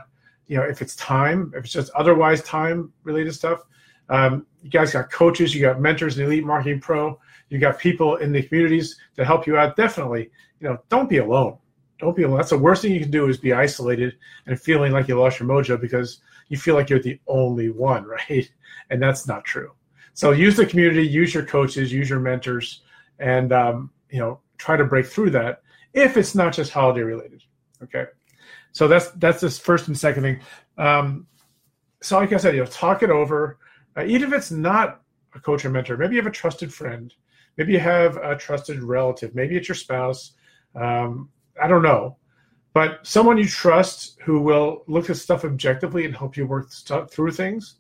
you 0.48 0.58
know 0.58 0.64
if 0.64 0.82
it's 0.82 0.96
time 0.96 1.52
if 1.56 1.66
it's 1.66 1.74
just 1.74 1.92
otherwise 1.94 2.42
time 2.44 2.92
related 3.04 3.34
stuff 3.34 3.62
um, 4.10 4.46
you 4.62 4.70
guys 4.70 4.94
got 4.94 5.12
coaches 5.12 5.56
you 5.56 5.62
got 5.62 5.82
mentors 5.82 6.20
in 6.20 6.26
elite 6.26 6.46
marketing 6.46 6.80
pro 6.80 7.20
you 7.50 7.58
got 7.58 7.80
people 7.80 8.18
in 8.18 8.32
the 8.32 8.44
communities 8.44 8.96
to 9.16 9.26
help 9.26 9.48
you 9.48 9.58
out 9.58 9.76
definitely 9.76 10.30
you 10.60 10.70
know, 10.70 10.80
don't 10.90 11.10
be 11.10 11.18
alone. 11.18 11.58
Don't 12.00 12.16
be 12.16 12.24
alone. 12.24 12.38
That's 12.38 12.50
the 12.50 12.58
worst 12.58 12.82
thing 12.82 12.92
you 12.92 13.00
can 13.00 13.12
do 13.12 13.28
is 13.28 13.38
be 13.38 13.54
isolated 13.54 14.16
and 14.48 14.60
feeling 14.60 14.92
like 14.92 15.08
you 15.08 15.20
lost 15.20 15.40
your 15.40 15.48
mojo 15.48 15.80
because 15.80 16.20
you 16.48 16.58
feel 16.58 16.76
like 16.76 16.90
you're 16.90 17.00
the 17.00 17.20
only 17.28 17.70
one, 17.70 18.06
right? 18.30 18.50
And 18.90 19.02
that's 19.02 19.28
not 19.28 19.46
true. 19.46 19.72
So 20.14 20.32
use 20.32 20.56
the 20.56 20.66
community, 20.66 21.06
use 21.06 21.34
your 21.34 21.46
coaches, 21.46 21.92
use 21.92 22.10
your 22.10 22.20
mentors, 22.20 22.82
and 23.20 23.52
um, 23.52 23.92
you 24.10 24.20
know, 24.20 24.40
try 24.58 24.78
to 24.78 24.86
break 24.86 25.06
through 25.06 25.32
that 25.32 25.62
if 25.94 26.18
it's 26.18 26.36
not 26.36 26.54
just 26.54 26.72
holiday 26.72 27.02
related. 27.02 27.44
Okay. 27.84 28.06
So 28.72 28.88
that's 28.88 29.12
that's 29.12 29.42
this 29.42 29.58
first 29.58 29.88
and 29.88 29.98
second 29.98 30.24
thing. 30.24 30.40
Um, 30.78 31.28
so 32.02 32.18
like 32.20 32.34
I 32.34 32.38
said, 32.38 32.56
you 32.56 32.62
know, 32.62 32.68
talk 32.68 33.04
it 33.04 33.10
over. 33.10 33.58
Uh, 33.98 34.04
even 34.06 34.32
if 34.32 34.38
it's 34.38 34.52
not 34.52 35.02
a 35.34 35.40
coach 35.40 35.66
or 35.66 35.70
mentor, 35.70 35.98
maybe 35.98 36.16
you 36.16 36.22
have 36.22 36.32
a 36.32 36.36
trusted 36.36 36.74
friend, 36.74 37.14
maybe 37.58 37.74
you 37.74 37.80
have 37.80 38.18
a 38.18 38.36
trusted 38.36 38.84
relative, 38.84 39.34
maybe 39.34 39.56
it's 39.56 39.70
your 39.70 39.76
spouse, 39.76 40.34
um, 40.76 41.30
I 41.62 41.68
don't 41.68 41.82
know, 41.82 42.18
but 42.76 43.08
someone 43.08 43.38
you 43.38 43.48
trust 43.48 44.20
who 44.22 44.42
will 44.42 44.84
look 44.88 45.10
at 45.10 45.16
stuff 45.16 45.46
objectively 45.46 46.04
and 46.04 46.14
help 46.14 46.36
you 46.36 46.46
work 46.46 46.68
through 47.10 47.32
things, 47.32 47.76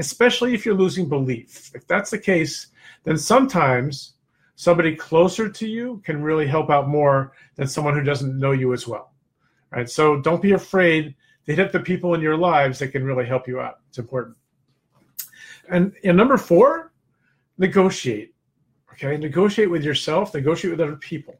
especially 0.00 0.52
if 0.52 0.66
you're 0.66 0.74
losing 0.74 1.08
belief. 1.08 1.70
If 1.76 1.86
that's 1.86 2.10
the 2.10 2.18
case, 2.18 2.66
then 3.04 3.16
sometimes 3.16 4.14
somebody 4.56 4.96
closer 4.96 5.48
to 5.48 5.68
you 5.68 6.02
can 6.04 6.20
really 6.20 6.48
help 6.48 6.70
out 6.70 6.88
more 6.88 7.34
than 7.54 7.68
someone 7.68 7.94
who 7.94 8.02
doesn't 8.02 8.36
know 8.36 8.50
you 8.50 8.72
as 8.72 8.88
well. 8.88 9.12
Right? 9.70 9.88
So 9.88 10.20
don't 10.20 10.42
be 10.42 10.54
afraid 10.54 11.14
to 11.46 11.54
hit 11.54 11.70
the 11.70 11.78
people 11.78 12.14
in 12.14 12.20
your 12.20 12.36
lives 12.36 12.80
that 12.80 12.88
can 12.88 13.04
really 13.04 13.26
help 13.26 13.46
you 13.46 13.60
out. 13.60 13.78
It's 13.90 13.98
important. 13.98 14.36
And, 15.68 15.92
and 16.02 16.16
number 16.16 16.36
four, 16.36 16.92
negotiate. 17.58 18.34
Okay, 18.94 19.16
negotiate 19.16 19.70
with 19.70 19.84
yourself, 19.84 20.34
negotiate 20.34 20.72
with 20.72 20.80
other 20.80 20.96
people. 20.96 21.38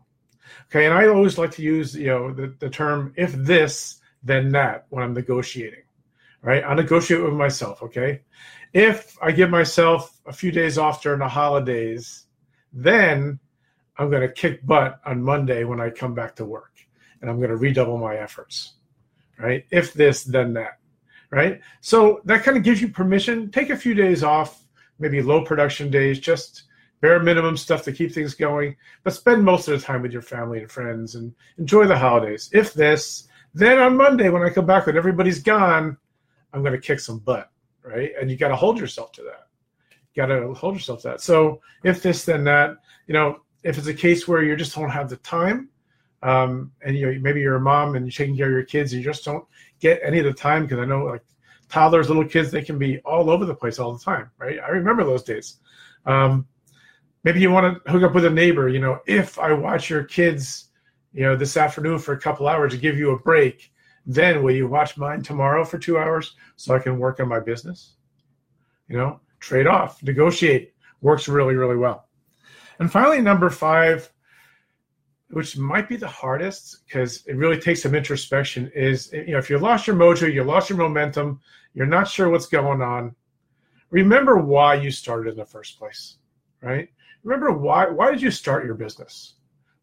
Okay, 0.67 0.87
and 0.87 0.95
I 0.95 1.07
always 1.07 1.39
like 1.39 1.51
to 1.53 1.63
use 1.63 1.95
you 1.95 2.07
know 2.07 2.33
the, 2.33 2.55
the 2.59 2.71
term 2.71 3.13
if 3.17 3.33
this 3.33 4.01
then 4.23 4.53
that 4.53 4.87
when 4.91 5.03
I'm 5.03 5.15
negotiating. 5.15 5.83
Right, 6.43 6.65
I 6.65 6.75
negotiate 6.75 7.23
with 7.23 7.35
myself. 7.35 7.83
Okay, 7.83 8.23
if 8.73 9.17
I 9.23 9.33
give 9.33 9.51
myself 9.51 10.19
a 10.27 10.33
few 10.33 10.51
days 10.51 10.79
off 10.79 11.03
during 11.03 11.21
the 11.21 11.29
holidays, 11.29 12.27
then 12.73 13.39
I'm 13.97 14.11
going 14.11 14.23
to 14.23 14.33
kick 14.33 14.65
butt 14.67 15.01
on 15.05 15.23
Monday 15.23 15.65
when 15.65 15.81
I 15.81 15.91
come 15.91 16.15
back 16.15 16.35
to 16.37 16.45
work, 16.45 16.73
and 17.21 17.31
I'm 17.31 17.37
going 17.37 17.51
to 17.51 17.57
redouble 17.57 17.99
my 17.99 18.17
efforts. 18.17 18.75
Right, 19.39 19.65
if 19.71 19.93
this 19.93 20.25
then 20.25 20.55
that. 20.55 20.79
Right, 21.31 21.61
so 21.81 22.21
that 22.25 22.43
kind 22.43 22.57
of 22.57 22.63
gives 22.63 22.83
you 22.83 22.89
permission. 22.89 23.51
Take 23.51 23.71
a 23.71 23.77
few 23.77 23.95
days 23.95 24.23
off, 24.23 24.65
maybe 24.99 25.23
low 25.23 25.45
production 25.45 25.91
days, 25.91 26.19
just 26.19 26.65
bare 27.03 27.21
minimum 27.21 27.57
stuff 27.57 27.83
to 27.83 27.93
keep 27.93 28.13
things 28.13 28.33
going, 28.33 28.77
but 29.03 29.13
spend 29.13 29.45
most 29.45 29.69
of 29.69 29.79
the 29.79 29.85
time 29.85 30.01
with 30.01 30.13
your 30.13 30.23
family 30.23 30.61
and 30.61 30.71
friends 30.71 31.17
and 31.17 31.35
enjoy 31.59 31.85
the 31.85 31.99
holidays. 31.99 32.49
If 32.53 32.73
this, 32.73 33.29
then 33.53 33.79
on 33.79 33.97
Monday 33.97 34.31
when 34.31 34.43
I 34.43 34.51
come 34.51 34.67
back 34.67 34.87
when 34.87 34.97
everybody's 34.97 35.43
gone, 35.43 35.99
I'm 36.55 36.63
going 36.63 36.73
to 36.73 36.81
kick 36.81 37.01
some 37.01 37.19
butt, 37.19 37.51
right? 37.83 38.13
And 38.19 38.31
you 38.31 38.37
got 38.37 38.49
to 38.49 38.57
hold 38.57 38.79
yourself 38.79 39.11
to 39.13 39.23
that. 39.25 39.49
You 39.91 40.23
got 40.23 40.27
to 40.27 40.55
hold 40.55 40.75
yourself 40.75 41.03
to 41.03 41.09
that. 41.09 41.21
So 41.21 41.61
if 41.83 42.03
this, 42.03 42.25
then 42.25 42.45
that, 42.45 42.77
you 43.09 43.15
know, 43.15 43.41
if 43.65 43.79
it's 43.79 43.89
a 43.89 43.95
case 43.95 44.29
where 44.29 44.45
you 44.45 44.55
just 44.55 44.75
don't 44.75 44.89
have 44.89 45.11
the 45.11 45.17
time, 45.19 45.69
um, 46.23 46.71
and 46.83 46.97
you 46.97 47.07
know 47.07 47.19
maybe 47.21 47.41
you're 47.41 47.57
a 47.57 47.61
mom 47.61 47.97
and 47.97 48.07
you're 48.07 48.13
taking 48.13 48.37
care 48.37 48.47
of 48.47 48.53
your 48.53 48.63
kids, 48.63 48.93
and 48.93 49.03
you 49.03 49.11
just 49.11 49.25
don't 49.25 49.45
get 49.81 50.01
any 50.05 50.21
of 50.21 50.25
the 50.25 50.33
time 50.33 50.63
because 50.63 50.79
I 50.79 50.85
know 50.85 51.05
like 51.05 51.25
toddlers, 51.69 52.09
little 52.09 52.25
kids, 52.25 52.53
they 52.53 52.63
can 52.63 52.79
be 52.79 53.01
all 53.01 53.29
over 53.29 53.45
the 53.45 53.55
place 53.55 53.81
all 53.81 53.93
the 53.93 54.05
time, 54.05 54.31
right? 54.39 54.61
I 54.61 54.69
remember 54.69 55.03
those 55.03 55.25
days. 55.25 55.57
Um, 56.07 56.47
maybe 57.25 57.41
you 57.41 57.51
want 57.51 57.83
to 57.85 57.91
hook 57.91 58.03
up 58.03 58.15
with 58.15 58.25
a 58.25 58.31
neighbor 58.31 58.69
you 58.69 58.81
know 58.81 58.99
if 59.07 59.39
i 59.39 59.53
watch 59.53 59.89
your 59.89 60.05
kids 60.05 60.69
you 61.13 61.23
know 61.23 61.37
this 61.37 61.57
afternoon 61.57 61.99
for 61.99 62.13
a 62.13 62.21
couple 62.21 62.49
hours 62.49 62.73
to 62.73 62.79
give 62.79 62.99
you 62.99 63.11
a 63.11 63.19
break 63.19 63.73
then 64.07 64.43
will 64.43 64.55
you 64.55 64.67
watch 64.67 64.97
mine 64.97 65.23
tomorrow 65.23 65.65
for 65.65 65.79
two 65.79 65.99
hours 65.99 66.35
so 66.57 66.75
i 66.75 66.79
can 66.79 66.99
work 66.99 67.21
on 67.21 67.29
my 67.29 67.41
business? 67.41 67.95
You 68.89 68.97
know 68.99 69.21
trade 69.41 69.67
off 69.67 70.03
negotiate. 70.03 70.73
Works 71.01 71.29
really 71.29 71.55
really 71.55 71.77
well. 71.77 72.09
And 72.79 72.91
finally 72.91 73.21
number 73.21 73.51
five 73.51 74.11
which 75.31 75.57
might 75.57 75.89
be 75.89 75.97
the 75.97 76.07
hardest 76.07 76.85
because 76.87 77.25
it 77.27 77.37
really 77.37 77.59
takes 77.59 77.83
some 77.83 77.95
introspection 77.95 78.71
is 78.75 79.11
you 79.13 79.33
know 79.33 79.39
if 79.39 79.49
you 79.49 79.59
lost 79.59 79.87
your 79.87 79.97
mojo 79.97 80.33
you 80.33 80.45
lost 80.45 80.69
your 80.69 80.79
momentum 80.79 81.41
you're 81.75 81.87
not 81.87 82.07
sure 82.07 82.29
what's 82.29 82.47
going 82.47 82.83
on 82.83 83.15
remember 83.91 84.37
why 84.37 84.75
you 84.75 84.91
started 84.91 85.31
in 85.31 85.37
the 85.39 85.45
first 85.45 85.79
place 85.79 86.19
right 86.61 86.91
remember 87.23 87.53
why 87.53 87.89
why 87.89 88.11
did 88.11 88.23
you 88.23 88.31
start 88.31 88.65
your 88.65 88.75
business? 88.75 89.35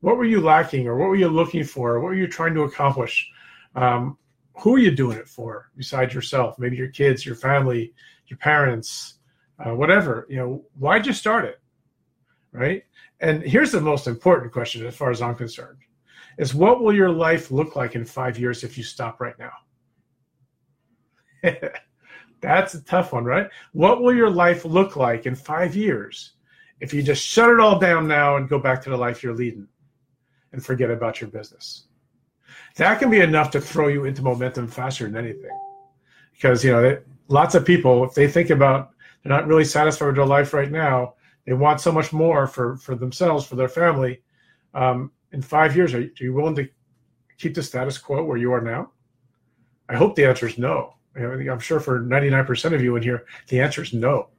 What 0.02 0.18
were 0.18 0.26
you 0.26 0.42
lacking, 0.42 0.88
or 0.88 0.96
what 0.96 1.10
were 1.10 1.16
you 1.16 1.28
looking 1.28 1.64
for? 1.64 2.00
What 2.00 2.08
were 2.08 2.16
you 2.16 2.28
trying 2.28 2.54
to 2.54 2.64
accomplish? 2.64 3.30
Um, 3.76 4.18
who 4.60 4.76
are 4.76 4.80
you 4.80 4.92
doing 4.92 5.18
it 5.18 5.28
for 5.28 5.70
besides 5.76 6.14
yourself? 6.14 6.58
Maybe 6.60 6.78
your 6.78 6.90
kids, 6.90 7.26
your 7.26 7.36
family, 7.36 7.94
your 8.28 8.38
parents, 8.38 9.16
uh, 9.60 9.76
whatever. 9.76 10.26
You 10.30 10.38
know, 10.38 10.66
why'd 10.78 11.06
you 11.06 11.14
start 11.14 11.46
it? 11.46 11.62
Right. 12.52 12.84
And 13.20 13.44
here's 13.44 13.72
the 13.72 13.82
most 13.82 14.08
important 14.08 14.52
question, 14.52 14.86
as 14.86 14.96
far 14.96 15.12
as 15.12 15.22
I'm 15.22 15.36
concerned, 15.36 15.78
is 16.38 16.56
what 16.56 16.82
will 16.82 16.94
your 16.94 17.12
life 17.12 17.52
look 17.52 17.76
like 17.76 17.96
in 17.96 18.06
five 18.06 18.40
years 18.40 18.64
if 18.64 18.78
you 18.78 18.84
stop 18.84 19.20
right 19.20 19.36
now? 19.38 19.52
That's 22.42 22.74
a 22.74 22.84
tough 22.84 23.12
one, 23.12 23.26
right? 23.26 23.50
What 23.74 24.02
will 24.02 24.16
your 24.16 24.30
life 24.30 24.64
look 24.64 24.96
like 24.96 25.26
in 25.26 25.36
five 25.36 25.76
years 25.76 26.34
if 26.80 26.94
you 26.94 27.04
just 27.04 27.26
shut 27.26 27.50
it 27.50 27.60
all 27.60 27.80
down 27.80 28.08
now 28.08 28.38
and 28.38 28.50
go 28.50 28.60
back 28.60 28.82
to 28.84 28.90
the 28.90 28.98
life 28.98 29.24
you're 29.24 29.36
leading 29.36 29.68
and 30.54 30.64
forget 30.64 30.90
about 30.90 31.22
your 31.22 31.30
business? 31.30 31.86
That 32.76 33.00
can 33.00 33.10
be 33.10 33.20
enough 33.20 33.52
to 33.52 33.62
throw 33.62 33.88
you 33.88 34.06
into 34.06 34.22
momentum 34.22 34.68
faster 34.68 35.06
than 35.06 35.18
anything. 35.18 35.58
Because, 36.34 36.64
you 36.64 36.72
know, 36.72 36.98
lots 37.28 37.56
of 37.56 37.66
people, 37.66 38.04
if 38.04 38.14
they 38.14 38.28
think 38.28 38.50
about 38.50 38.92
they're 39.24 39.34
not 39.34 39.48
really 39.48 39.66
satisfied 39.66 40.08
with 40.08 40.16
their 40.16 40.26
life 40.26 40.54
right 40.54 40.72
now, 40.72 41.16
they 41.46 41.54
want 41.54 41.82
so 41.82 41.92
much 41.92 42.14
more 42.14 42.48
for, 42.48 42.78
for 42.78 42.96
themselves, 42.96 43.46
for 43.46 43.56
their 43.56 43.68
family. 43.68 44.22
Um, 44.74 45.12
in 45.32 45.42
five 45.42 45.76
years, 45.76 45.94
are 45.94 46.02
you, 46.02 46.12
are 46.20 46.24
you 46.24 46.34
willing 46.34 46.56
to 46.56 46.70
keep 47.38 47.54
the 47.54 47.64
status 47.64 47.98
quo 47.98 48.24
where 48.24 48.38
you 48.38 48.54
are 48.54 48.62
now? 48.62 48.92
I 49.90 49.96
hope 49.96 50.16
the 50.16 50.26
answer 50.26 50.48
is 50.48 50.58
no. 50.58 50.96
I'm 51.16 51.60
sure 51.60 51.80
for 51.80 52.00
99% 52.00 52.74
of 52.74 52.82
you 52.82 52.96
in 52.96 53.04
here, 53.04 53.26
the 53.48 53.60
answer 53.60 53.82
is 53.82 53.94
no. 53.94 54.30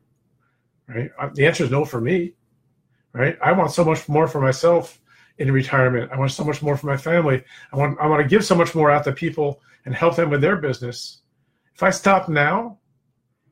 Right? 0.93 1.11
Uh, 1.19 1.31
the 1.33 1.47
answer 1.47 1.65
is 1.65 1.71
no 1.71 1.85
for 1.85 2.01
me. 2.01 2.35
Right? 3.13 3.39
I 3.43 3.53
want 3.53 3.71
so 3.71 3.85
much 3.85 4.09
more 4.09 4.27
for 4.27 4.41
myself 4.41 5.01
in 5.39 5.51
retirement. 5.53 6.11
I 6.13 6.19
want 6.19 6.33
so 6.33 6.45
much 6.45 6.63
more 6.63 6.77
for 6.77 6.87
my 6.87 6.97
family. 6.97 7.43
I 7.73 7.77
want 7.77 7.99
I 8.01 8.07
want 8.07 8.23
to 8.23 8.29
give 8.29 8.45
so 8.45 8.55
much 8.55 8.75
more 8.75 8.91
out 8.91 9.05
to 9.05 9.13
people 9.13 9.61
and 9.85 9.95
help 9.95 10.17
them 10.17 10.31
with 10.31 10.41
their 10.41 10.57
business. 10.57 11.23
If 11.75 11.83
I 11.83 11.91
stop 11.91 12.29
now, 12.29 12.79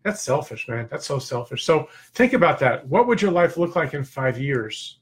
that's 0.02 0.22
selfish, 0.22 0.68
man. 0.68 0.86
That's 0.90 1.06
so 1.06 1.18
selfish. 1.18 1.64
So 1.64 1.88
think 2.14 2.34
about 2.34 2.58
that. 2.60 2.86
What 2.86 3.06
would 3.06 3.22
your 3.22 3.30
life 3.30 3.56
look 3.56 3.74
like 3.74 3.94
in 3.94 4.04
five 4.04 4.38
years 4.40 5.00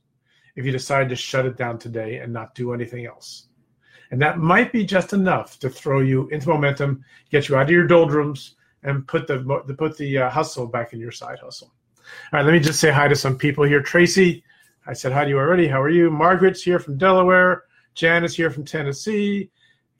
if 0.54 0.64
you 0.64 0.72
decided 0.72 1.08
to 1.10 1.16
shut 1.16 1.46
it 1.46 1.56
down 1.56 1.78
today 1.78 2.18
and 2.18 2.32
not 2.32 2.54
do 2.54 2.72
anything 2.72 3.06
else? 3.06 3.48
And 4.10 4.22
that 4.22 4.38
might 4.38 4.72
be 4.72 4.84
just 4.84 5.12
enough 5.12 5.58
to 5.58 5.68
throw 5.68 6.00
you 6.00 6.28
into 6.28 6.48
momentum, 6.48 7.04
get 7.30 7.48
you 7.48 7.56
out 7.56 7.64
of 7.64 7.70
your 7.70 7.86
doldrums, 7.86 8.54
and 8.84 9.06
put 9.06 9.26
the, 9.26 9.38
the 9.66 9.74
put 9.74 9.96
the 9.98 10.18
uh, 10.18 10.30
hustle 10.30 10.66
back 10.66 10.92
in 10.92 11.00
your 11.00 11.10
side 11.10 11.40
hustle. 11.40 11.74
All 12.32 12.38
right, 12.38 12.44
let 12.44 12.52
me 12.52 12.60
just 12.60 12.80
say 12.80 12.90
hi 12.90 13.08
to 13.08 13.16
some 13.16 13.36
people 13.36 13.64
here. 13.64 13.82
Tracy, 13.82 14.44
I 14.86 14.92
said 14.92 15.12
hi 15.12 15.24
to 15.24 15.30
you 15.30 15.38
already. 15.38 15.68
How 15.68 15.80
are 15.82 15.90
you? 15.90 16.10
Margaret's 16.10 16.62
here 16.62 16.78
from 16.78 16.98
Delaware. 16.98 17.64
Jan 17.94 18.24
is 18.24 18.36
here 18.36 18.50
from 18.50 18.64
Tennessee. 18.64 19.50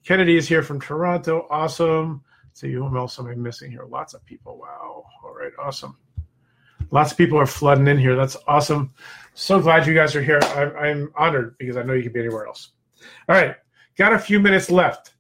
Kennedy 0.05 0.37
is 0.37 0.47
here 0.47 0.63
from 0.63 0.81
Toronto. 0.81 1.47
Awesome. 1.51 2.23
See 2.53 2.73
who 2.73 2.97
else 2.97 3.19
am 3.19 3.27
I 3.27 3.35
missing 3.35 3.71
here? 3.71 3.85
Lots 3.85 4.15
of 4.15 4.25
people. 4.25 4.59
Wow. 4.59 5.05
All 5.25 5.35
right. 5.35 5.53
Awesome. 5.59 5.97
Lots 6.91 7.11
of 7.11 7.19
people 7.19 7.39
are 7.39 7.47
flooding 7.47 7.89
in 7.89 7.99
here. 7.99 8.15
That's 8.15 8.37
awesome. 8.47 8.95
So 9.35 9.61
glad 9.61 9.87
you 9.87 9.95
guys 9.95 10.15
are 10.15 10.23
here. 10.23 10.39
I'm, 10.43 10.77
I'm 10.77 11.13
honored 11.17 11.59
because 11.59 11.77
I 11.77 11.83
know 11.83 11.93
you 11.93 12.05
could 12.05 12.13
be 12.13 12.21
anywhere 12.21 12.47
else. 12.47 12.71
All 13.29 13.35
right. 13.35 13.57
Got 13.99 14.13
a 14.13 14.19
few 14.19 14.39
minutes 14.39 14.71
left. 14.71 15.15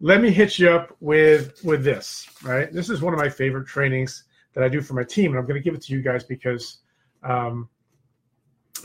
Let 0.00 0.20
me 0.20 0.30
hit 0.30 0.58
you 0.58 0.70
up 0.70 0.96
with 1.00 1.64
with 1.64 1.84
this. 1.84 2.28
Right. 2.42 2.72
This 2.72 2.90
is 2.90 3.00
one 3.00 3.14
of 3.14 3.20
my 3.20 3.28
favorite 3.28 3.66
trainings 3.66 4.24
that 4.54 4.64
I 4.64 4.68
do 4.68 4.80
for 4.80 4.94
my 4.94 5.04
team, 5.04 5.32
and 5.32 5.38
I'm 5.38 5.46
going 5.46 5.60
to 5.60 5.64
give 5.64 5.74
it 5.74 5.82
to 5.82 5.92
you 5.92 6.02
guys 6.02 6.24
because 6.24 6.78
um, 7.22 7.68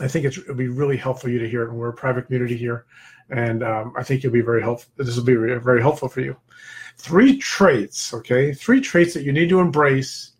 I 0.00 0.08
think 0.08 0.24
it'll 0.24 0.54
be 0.54 0.68
really 0.68 0.96
helpful 0.96 1.28
for 1.28 1.30
you 1.30 1.38
to 1.38 1.48
hear 1.48 1.62
it. 1.62 1.70
And 1.70 1.78
we're 1.78 1.88
a 1.88 1.94
private 1.94 2.26
community 2.26 2.56
here, 2.56 2.86
and 3.30 3.62
um, 3.62 3.92
I 3.96 4.02
think 4.02 4.22
you'll 4.22 4.32
be 4.32 4.40
very 4.40 4.62
helpful. 4.62 4.92
This 4.96 5.16
will 5.16 5.24
be 5.24 5.34
very 5.34 5.80
helpful 5.80 6.08
for 6.08 6.20
you. 6.20 6.36
Three 6.98 7.38
traits, 7.38 8.12
okay? 8.12 8.52
Three 8.52 8.80
traits 8.80 9.14
that 9.14 9.22
you 9.22 9.32
need 9.32 9.48
to 9.48 9.60
embrace 9.60 10.32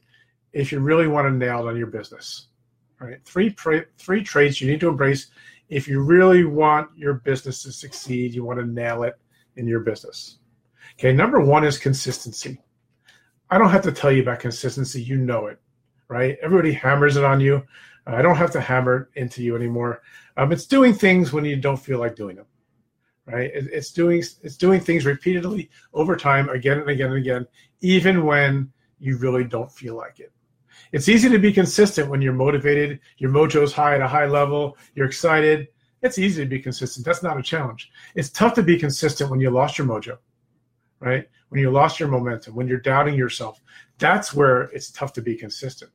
if 0.52 0.72
you 0.72 0.80
really 0.80 1.06
want 1.06 1.26
to 1.26 1.32
nail 1.32 1.60
it 1.60 1.70
on 1.70 1.76
your 1.76 1.86
business. 1.86 2.48
Right? 2.98 3.18
Three 3.24 3.50
tra- 3.50 3.86
three 3.96 4.22
traits 4.22 4.60
you 4.60 4.70
need 4.70 4.80
to 4.80 4.88
embrace 4.88 5.28
if 5.70 5.88
you 5.88 6.02
really 6.02 6.44
want 6.44 6.90
your 6.96 7.14
business 7.14 7.62
to 7.62 7.72
succeed. 7.72 8.34
You 8.34 8.44
want 8.44 8.58
to 8.58 8.66
nail 8.66 9.04
it 9.04 9.14
in 9.56 9.66
your 9.66 9.80
business. 9.80 10.38
Okay, 10.98 11.12
number 11.12 11.40
one 11.40 11.64
is 11.64 11.78
consistency. 11.78 12.60
I 13.50 13.58
don't 13.58 13.70
have 13.70 13.82
to 13.82 13.92
tell 13.92 14.12
you 14.12 14.22
about 14.22 14.38
consistency. 14.40 15.02
You 15.02 15.16
know 15.16 15.46
it, 15.46 15.60
right? 16.08 16.38
Everybody 16.42 16.72
hammers 16.72 17.16
it 17.16 17.24
on 17.24 17.40
you. 17.40 17.62
I 18.06 18.22
don't 18.22 18.36
have 18.36 18.52
to 18.52 18.60
hammer 18.60 19.10
it 19.14 19.20
into 19.20 19.42
you 19.42 19.56
anymore. 19.56 20.02
Um, 20.36 20.52
it's 20.52 20.66
doing 20.66 20.94
things 20.94 21.32
when 21.32 21.44
you 21.44 21.56
don't 21.56 21.76
feel 21.76 21.98
like 21.98 22.16
doing 22.16 22.36
them, 22.36 22.46
right? 23.26 23.50
It, 23.52 23.66
it's 23.72 23.92
doing 23.92 24.18
it's 24.42 24.56
doing 24.56 24.80
things 24.80 25.04
repeatedly 25.04 25.70
over 25.92 26.16
time, 26.16 26.48
again 26.48 26.78
and 26.78 26.88
again 26.88 27.08
and 27.08 27.18
again, 27.18 27.46
even 27.80 28.24
when 28.24 28.72
you 28.98 29.16
really 29.18 29.44
don't 29.44 29.70
feel 29.70 29.96
like 29.96 30.20
it. 30.20 30.32
It's 30.92 31.08
easy 31.08 31.28
to 31.28 31.38
be 31.38 31.52
consistent 31.52 32.08
when 32.08 32.22
you're 32.22 32.32
motivated, 32.32 33.00
your 33.18 33.30
mojo's 33.30 33.72
high 33.72 33.94
at 33.94 34.00
a 34.00 34.08
high 34.08 34.26
level, 34.26 34.76
you're 34.94 35.06
excited. 35.06 35.68
It's 36.02 36.18
easy 36.18 36.42
to 36.42 36.48
be 36.48 36.58
consistent. 36.58 37.04
That's 37.04 37.22
not 37.22 37.38
a 37.38 37.42
challenge. 37.42 37.90
It's 38.14 38.30
tough 38.30 38.54
to 38.54 38.62
be 38.62 38.78
consistent 38.78 39.30
when 39.30 39.40
you 39.40 39.50
lost 39.50 39.76
your 39.76 39.86
mojo, 39.86 40.16
right? 40.98 41.28
When 41.50 41.60
you 41.60 41.70
lost 41.70 42.00
your 42.00 42.08
momentum, 42.08 42.54
when 42.54 42.66
you're 42.66 42.80
doubting 42.80 43.14
yourself. 43.14 43.60
That's 43.98 44.32
where 44.32 44.62
it's 44.62 44.90
tough 44.90 45.12
to 45.14 45.22
be 45.22 45.36
consistent. 45.36 45.90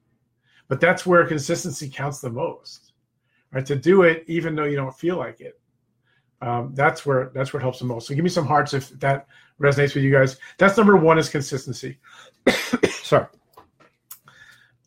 But 0.68 0.80
that's 0.80 1.06
where 1.06 1.26
consistency 1.26 1.90
counts 1.90 2.20
the 2.20 2.30
most, 2.30 2.94
right? 3.52 3.66
To 3.66 3.76
do 3.76 4.04
it 4.04 4.24
even 4.28 4.56
though 4.56 4.66
you 4.66 4.76
don't 4.76 4.96
feel 4.96 5.18
like 5.18 5.42
it. 5.42 5.60
Um, 6.42 6.74
that's 6.76 7.06
where 7.06 7.32
that's 7.34 7.54
where 7.54 7.60
it 7.60 7.64
helps 7.64 7.80
the 7.80 7.86
most. 7.86 8.08
So 8.08 8.16
give 8.16 8.24
me 8.24 8.30
some 8.30 8.46
hearts 8.46 8.74
if 8.74 8.90
that 9.00 9.28
resonates 9.60 9.96
with 9.96 10.04
you 10.04 10.12
guys. 10.12 10.38
That's 10.58 10.78
number 10.78 10.98
one 10.98 11.18
is 11.18 11.30
consistency. 11.30 11.98
Sorry. 12.90 13.28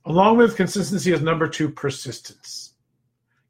Along 0.04 0.37
with 0.37 0.56
consistency 0.56 1.12
is 1.12 1.22
number 1.22 1.48
two 1.48 1.68
persistence. 1.68 2.75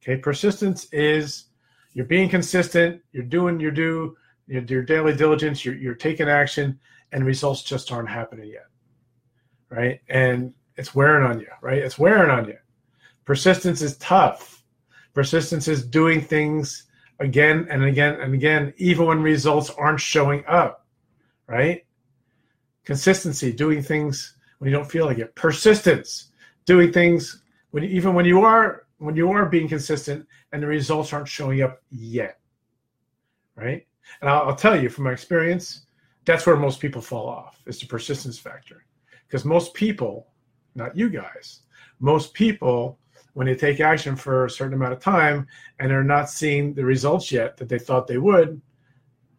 Okay, 0.02 0.16
persistence 0.16 0.86
is 0.92 1.46
you're 1.92 2.06
being 2.06 2.28
consistent, 2.28 3.02
you're 3.12 3.24
doing 3.24 3.60
your 3.60 3.70
do, 3.70 4.16
your, 4.46 4.62
your 4.62 4.82
daily 4.82 5.14
diligence, 5.14 5.64
you're, 5.64 5.74
you're 5.74 5.94
taking 5.94 6.28
action, 6.28 6.78
and 7.12 7.24
results 7.24 7.62
just 7.62 7.92
aren't 7.92 8.08
happening 8.08 8.50
yet. 8.50 8.66
Right. 9.70 10.00
And 10.08 10.54
it's 10.76 10.94
wearing 10.94 11.24
on 11.26 11.40
you, 11.40 11.48
right? 11.60 11.78
It's 11.78 11.98
wearing 11.98 12.30
on 12.30 12.46
you. 12.46 12.56
Persistence 13.24 13.82
is 13.82 13.96
tough. 13.98 14.64
Persistence 15.12 15.68
is 15.68 15.84
doing 15.84 16.20
things 16.20 16.86
again 17.20 17.66
and 17.70 17.84
again 17.84 18.20
and 18.20 18.32
again, 18.34 18.72
even 18.76 19.06
when 19.06 19.22
results 19.22 19.70
aren't 19.70 20.00
showing 20.00 20.44
up, 20.46 20.86
right? 21.46 21.84
Consistency, 22.84 23.52
doing 23.52 23.82
things 23.82 24.36
when 24.58 24.70
you 24.70 24.76
don't 24.76 24.90
feel 24.90 25.06
like 25.06 25.18
it. 25.18 25.34
Persistence, 25.34 26.30
doing 26.64 26.92
things 26.92 27.42
when 27.70 27.84
even 27.84 28.14
when 28.14 28.24
you 28.24 28.42
are 28.42 28.86
when 28.98 29.16
you 29.16 29.30
are 29.30 29.46
being 29.46 29.68
consistent 29.68 30.26
and 30.52 30.62
the 30.62 30.66
results 30.66 31.12
aren't 31.12 31.28
showing 31.28 31.62
up 31.62 31.82
yet, 31.90 32.38
right? 33.56 33.86
And 34.20 34.30
I'll, 34.30 34.48
I'll 34.48 34.56
tell 34.56 34.80
you 34.80 34.88
from 34.88 35.04
my 35.04 35.12
experience, 35.12 35.86
that's 36.28 36.46
where 36.46 36.56
most 36.56 36.78
people 36.78 37.00
fall 37.00 37.26
off 37.26 37.60
is 37.66 37.80
the 37.80 37.86
persistence 37.86 38.38
factor, 38.38 38.84
because 39.26 39.44
most 39.44 39.72
people 39.72 40.28
not 40.74 40.96
you 40.96 41.08
guys. 41.08 41.60
Most 42.00 42.34
people, 42.34 42.98
when 43.32 43.46
they 43.46 43.54
take 43.54 43.80
action 43.80 44.14
for 44.14 44.44
a 44.44 44.50
certain 44.50 44.74
amount 44.74 44.92
of 44.92 45.00
time 45.00 45.46
and 45.78 45.90
they're 45.90 46.04
not 46.04 46.30
seeing 46.30 46.74
the 46.74 46.84
results 46.84 47.32
yet 47.32 47.56
that 47.56 47.68
they 47.68 47.78
thought 47.78 48.06
they 48.06 48.18
would, 48.18 48.60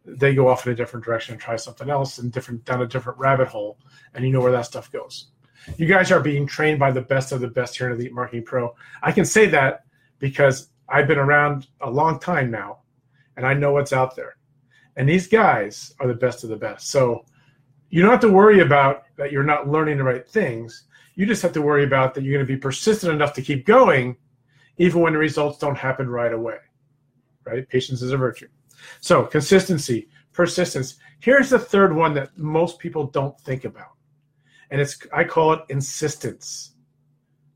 they 0.03 0.33
go 0.33 0.47
off 0.47 0.65
in 0.65 0.73
a 0.73 0.75
different 0.75 1.05
direction 1.05 1.33
and 1.33 1.41
try 1.41 1.55
something 1.55 1.89
else 1.89 2.17
and 2.17 2.31
different 2.31 2.65
down 2.65 2.81
a 2.81 2.87
different 2.87 3.19
rabbit 3.19 3.47
hole. 3.47 3.77
And 4.13 4.25
you 4.25 4.31
know 4.31 4.41
where 4.41 4.51
that 4.51 4.65
stuff 4.65 4.91
goes. 4.91 5.27
You 5.77 5.85
guys 5.85 6.11
are 6.11 6.19
being 6.19 6.47
trained 6.47 6.79
by 6.79 6.91
the 6.91 7.01
best 7.01 7.31
of 7.31 7.39
the 7.39 7.47
best 7.47 7.77
here 7.77 7.87
in 7.87 7.93
Elite 7.93 8.13
Marketing 8.13 8.43
Pro. 8.43 8.75
I 9.03 9.11
can 9.11 9.25
say 9.25 9.45
that 9.47 9.83
because 10.17 10.69
I've 10.87 11.07
been 11.07 11.19
around 11.19 11.67
a 11.81 11.89
long 11.89 12.19
time 12.19 12.49
now 12.49 12.79
and 13.37 13.45
I 13.45 13.53
know 13.53 13.73
what's 13.73 13.93
out 13.93 14.15
there. 14.15 14.38
And 14.99 15.07
these 15.07 15.27
guys 15.27 15.95
are 16.01 16.07
the 16.09 16.13
best 16.13 16.43
of 16.43 16.49
the 16.49 16.57
best. 16.57 16.89
So 16.89 17.23
you 17.89 18.01
don't 18.01 18.11
have 18.11 18.19
to 18.19 18.31
worry 18.31 18.59
about 18.59 19.03
that 19.15 19.31
you're 19.31 19.45
not 19.45 19.69
learning 19.69 19.97
the 19.97 20.03
right 20.03 20.27
things. 20.27 20.83
You 21.15 21.25
just 21.25 21.41
have 21.41 21.53
to 21.53 21.61
worry 21.61 21.85
about 21.85 22.13
that 22.13 22.23
you're 22.25 22.33
going 22.33 22.45
to 22.45 22.53
be 22.53 22.59
persistent 22.59 23.13
enough 23.13 23.31
to 23.35 23.41
keep 23.41 23.65
going, 23.65 24.17
even 24.77 24.99
when 24.99 25.13
the 25.13 25.19
results 25.19 25.57
don't 25.57 25.77
happen 25.77 26.09
right 26.09 26.33
away. 26.33 26.57
Right? 27.45 27.67
Patience 27.69 28.01
is 28.01 28.11
a 28.11 28.17
virtue. 28.17 28.49
So, 28.99 29.23
consistency, 29.23 30.09
persistence. 30.33 30.97
Here's 31.21 31.49
the 31.49 31.59
third 31.59 31.95
one 31.95 32.13
that 32.15 32.37
most 32.37 32.77
people 32.77 33.05
don't 33.05 33.39
think 33.39 33.63
about. 33.63 33.93
And 34.69 34.81
it's 34.81 34.99
I 35.13 35.23
call 35.23 35.53
it 35.53 35.61
insistence. 35.69 36.73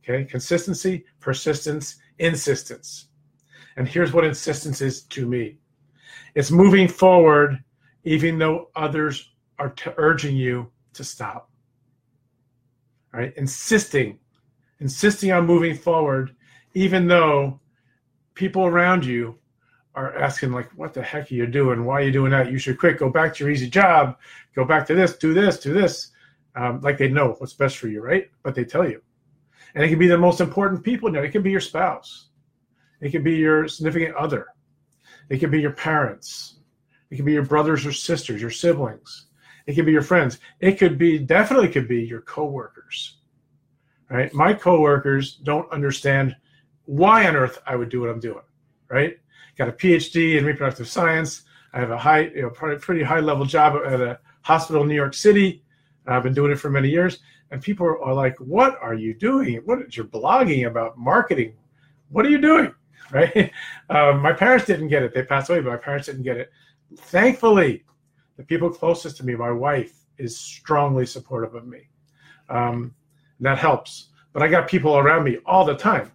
Okay? 0.01 0.23
Consistency, 0.23 1.03
persistence, 1.19 1.97
insistence. 2.19 3.07
And 3.75 3.85
here's 3.85 4.13
what 4.13 4.23
insistence 4.23 4.79
is 4.79 5.03
to 5.03 5.25
me. 5.27 5.57
It's 6.35 6.51
moving 6.51 6.87
forward 6.87 7.63
even 8.03 8.37
though 8.37 8.69
others 8.75 9.31
are 9.59 9.69
t- 9.69 9.91
urging 9.97 10.35
you 10.35 10.71
to 10.93 11.03
stop 11.03 11.49
right? 13.13 13.33
Insisting, 13.37 14.19
insisting 14.79 15.31
on 15.31 15.45
moving 15.45 15.75
forward, 15.75 16.35
even 16.73 17.07
though 17.07 17.59
people 18.33 18.65
around 18.65 19.05
you 19.05 19.37
are 19.95 20.17
asking 20.17 20.51
like, 20.51 20.69
"What 20.71 20.93
the 20.93 21.03
heck 21.03 21.31
are 21.31 21.35
you 21.35 21.45
doing? 21.45 21.85
Why 21.85 22.01
are 22.01 22.03
you 22.03 22.11
doing 22.11 22.31
that? 22.31 22.51
You 22.51 22.57
should 22.57 22.79
quit. 22.79 22.97
Go 22.97 23.09
back 23.09 23.35
to 23.35 23.43
your 23.43 23.53
easy 23.53 23.69
job. 23.69 24.17
Go 24.55 24.65
back 24.65 24.87
to 24.87 24.95
this. 24.95 25.15
Do 25.17 25.33
this. 25.33 25.59
Do 25.59 25.73
this." 25.73 26.11
Um, 26.55 26.81
like 26.81 26.97
they 26.97 27.07
know 27.07 27.35
what's 27.37 27.53
best 27.53 27.77
for 27.77 27.87
you, 27.87 28.01
right? 28.01 28.29
But 28.43 28.55
they 28.55 28.65
tell 28.65 28.87
you, 28.87 29.01
and 29.73 29.83
it 29.83 29.89
can 29.89 29.99
be 29.99 30.07
the 30.07 30.17
most 30.17 30.41
important 30.41 30.83
people. 30.83 31.11
Now 31.11 31.21
it 31.21 31.31
can 31.31 31.43
be 31.43 31.51
your 31.51 31.59
spouse, 31.59 32.29
it 33.01 33.11
can 33.11 33.23
be 33.23 33.35
your 33.35 33.67
significant 33.67 34.15
other, 34.15 34.47
it 35.29 35.39
could 35.39 35.51
be 35.51 35.61
your 35.61 35.71
parents, 35.71 36.55
it 37.09 37.17
could 37.17 37.25
be 37.25 37.33
your 37.33 37.45
brothers 37.45 37.85
or 37.85 37.91
sisters, 37.91 38.41
your 38.41 38.51
siblings, 38.51 39.27
it 39.65 39.75
could 39.75 39.85
be 39.85 39.91
your 39.91 40.01
friends. 40.01 40.39
It 40.59 40.73
could 40.73 40.97
be 40.97 41.17
definitely 41.17 41.69
could 41.69 41.87
be 41.87 42.03
your 42.03 42.21
coworkers. 42.21 43.17
Right? 44.09 44.33
My 44.33 44.53
coworkers 44.53 45.35
don't 45.35 45.71
understand 45.71 46.35
why 46.85 47.27
on 47.27 47.35
earth 47.35 47.59
I 47.65 47.75
would 47.75 47.89
do 47.89 48.01
what 48.01 48.09
I'm 48.09 48.19
doing. 48.19 48.43
Right? 48.89 49.17
got 49.55 49.69
a 49.69 49.71
PhD 49.71 50.37
in 50.37 50.45
reproductive 50.45 50.87
science. 50.87 51.43
I 51.73 51.79
have 51.79 51.91
a 51.91 51.97
high, 51.97 52.21
you 52.21 52.41
know, 52.41 52.49
pretty 52.49 53.03
high 53.03 53.19
level 53.19 53.45
job 53.45 53.79
at 53.85 54.01
a 54.01 54.19
hospital 54.41 54.81
in 54.81 54.87
New 54.87 54.95
York 54.95 55.13
City. 55.13 55.63
I've 56.07 56.23
been 56.23 56.33
doing 56.33 56.51
it 56.51 56.59
for 56.59 56.71
many 56.71 56.89
years, 56.89 57.19
and 57.51 57.61
people 57.61 57.85
are 57.85 58.13
like, 58.13 58.35
"What 58.39 58.77
are 58.81 58.95
you 58.95 59.13
doing? 59.13 59.57
What 59.65 59.81
is 59.81 59.95
you're 59.95 60.05
blogging 60.05 60.67
about 60.67 60.97
marketing? 60.97 61.53
What 62.09 62.25
are 62.25 62.29
you 62.29 62.39
doing?" 62.39 62.73
Right? 63.11 63.51
Um, 63.89 64.21
my 64.21 64.33
parents 64.33 64.65
didn't 64.65 64.87
get 64.87 65.03
it; 65.03 65.13
they 65.13 65.23
passed 65.23 65.49
away, 65.49 65.59
but 65.59 65.69
my 65.69 65.77
parents 65.77 66.07
didn't 66.07 66.23
get 66.23 66.37
it. 66.37 66.49
Thankfully, 66.95 67.83
the 68.37 68.43
people 68.43 68.69
closest 68.69 69.17
to 69.17 69.25
me, 69.25 69.35
my 69.35 69.51
wife, 69.51 69.93
is 70.17 70.35
strongly 70.35 71.05
supportive 71.05 71.53
of 71.53 71.67
me. 71.67 71.89
Um, 72.49 72.95
that 73.41 73.57
helps. 73.57 74.09
But 74.31 74.41
I 74.41 74.47
got 74.47 74.67
people 74.67 74.97
around 74.97 75.25
me 75.25 75.37
all 75.45 75.65
the 75.65 75.75
time. 75.75 76.11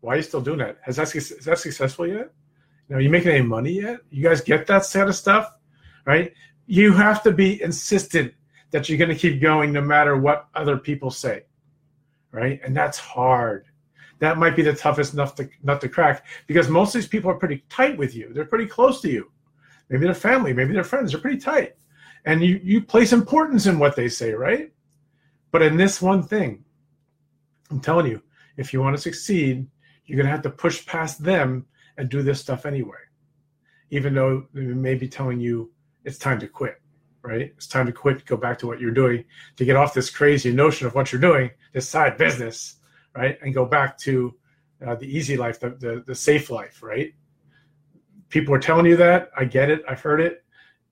Why 0.00 0.14
are 0.14 0.16
you 0.16 0.22
still 0.22 0.40
doing 0.40 0.58
that? 0.58 0.78
Has 0.82 0.96
that 0.96 1.14
is 1.14 1.28
that 1.44 1.58
successful 1.58 2.06
yet? 2.06 2.32
You 2.88 2.96
know, 2.96 2.98
you 2.98 3.08
making 3.08 3.30
any 3.30 3.42
money 3.42 3.72
yet? 3.72 4.00
You 4.10 4.22
guys 4.22 4.40
get 4.40 4.66
that 4.66 4.84
set 4.84 5.08
of 5.08 5.14
stuff, 5.14 5.54
right? 6.04 6.32
You 6.66 6.92
have 6.92 7.22
to 7.22 7.30
be 7.30 7.62
insistent 7.62 8.34
that 8.72 8.88
you're 8.88 8.98
going 8.98 9.10
to 9.10 9.16
keep 9.16 9.40
going 9.40 9.72
no 9.72 9.80
matter 9.80 10.16
what 10.16 10.48
other 10.54 10.76
people 10.76 11.10
say, 11.10 11.44
right? 12.32 12.60
And 12.64 12.76
that's 12.76 12.98
hard. 12.98 13.66
That 14.22 14.38
might 14.38 14.54
be 14.54 14.62
the 14.62 14.72
toughest 14.72 15.14
nut 15.14 15.36
to, 15.38 15.50
nut 15.64 15.80
to 15.80 15.88
crack 15.88 16.24
because 16.46 16.68
most 16.68 16.94
of 16.94 17.00
these 17.00 17.08
people 17.08 17.28
are 17.28 17.34
pretty 17.34 17.64
tight 17.68 17.98
with 17.98 18.14
you. 18.14 18.32
They're 18.32 18.44
pretty 18.44 18.66
close 18.66 19.00
to 19.00 19.10
you. 19.10 19.32
Maybe 19.88 20.04
they're 20.04 20.14
family, 20.14 20.52
maybe 20.52 20.72
they're 20.72 20.84
friends. 20.84 21.10
They're 21.10 21.20
pretty 21.20 21.40
tight, 21.40 21.74
and 22.24 22.40
you 22.40 22.60
you 22.62 22.82
place 22.82 23.12
importance 23.12 23.66
in 23.66 23.80
what 23.80 23.96
they 23.96 24.08
say, 24.08 24.32
right? 24.32 24.72
But 25.50 25.62
in 25.62 25.76
this 25.76 26.00
one 26.00 26.22
thing, 26.22 26.64
I'm 27.68 27.80
telling 27.80 28.06
you, 28.06 28.22
if 28.56 28.72
you 28.72 28.80
want 28.80 28.94
to 28.94 29.02
succeed, 29.02 29.66
you're 30.06 30.16
going 30.16 30.26
to 30.26 30.30
have 30.30 30.42
to 30.42 30.50
push 30.50 30.86
past 30.86 31.24
them 31.24 31.66
and 31.98 32.08
do 32.08 32.22
this 32.22 32.40
stuff 32.40 32.64
anyway, 32.64 33.02
even 33.90 34.14
though 34.14 34.46
they 34.54 34.62
may 34.62 34.94
be 34.94 35.08
telling 35.08 35.40
you 35.40 35.72
it's 36.04 36.18
time 36.18 36.38
to 36.38 36.46
quit, 36.46 36.80
right? 37.22 37.52
It's 37.56 37.66
time 37.66 37.86
to 37.86 37.92
quit, 37.92 38.24
go 38.24 38.36
back 38.36 38.60
to 38.60 38.68
what 38.68 38.78
you're 38.78 38.92
doing, 38.92 39.24
to 39.56 39.64
get 39.64 39.74
off 39.74 39.94
this 39.94 40.10
crazy 40.10 40.52
notion 40.52 40.86
of 40.86 40.94
what 40.94 41.10
you're 41.10 41.20
doing, 41.20 41.50
this 41.72 41.88
side 41.88 42.16
business, 42.16 42.76
right? 43.14 43.38
And 43.42 43.54
go 43.54 43.64
back 43.64 43.98
to 43.98 44.34
uh, 44.86 44.94
the 44.96 45.06
easy 45.06 45.36
life, 45.36 45.60
the, 45.60 45.70
the, 45.70 46.04
the 46.06 46.14
safe 46.14 46.50
life, 46.50 46.82
right? 46.82 47.12
People 48.28 48.54
are 48.54 48.58
telling 48.58 48.86
you 48.86 48.96
that. 48.96 49.30
I 49.36 49.44
get 49.44 49.70
it. 49.70 49.82
I've 49.88 50.00
heard 50.00 50.20
it. 50.20 50.44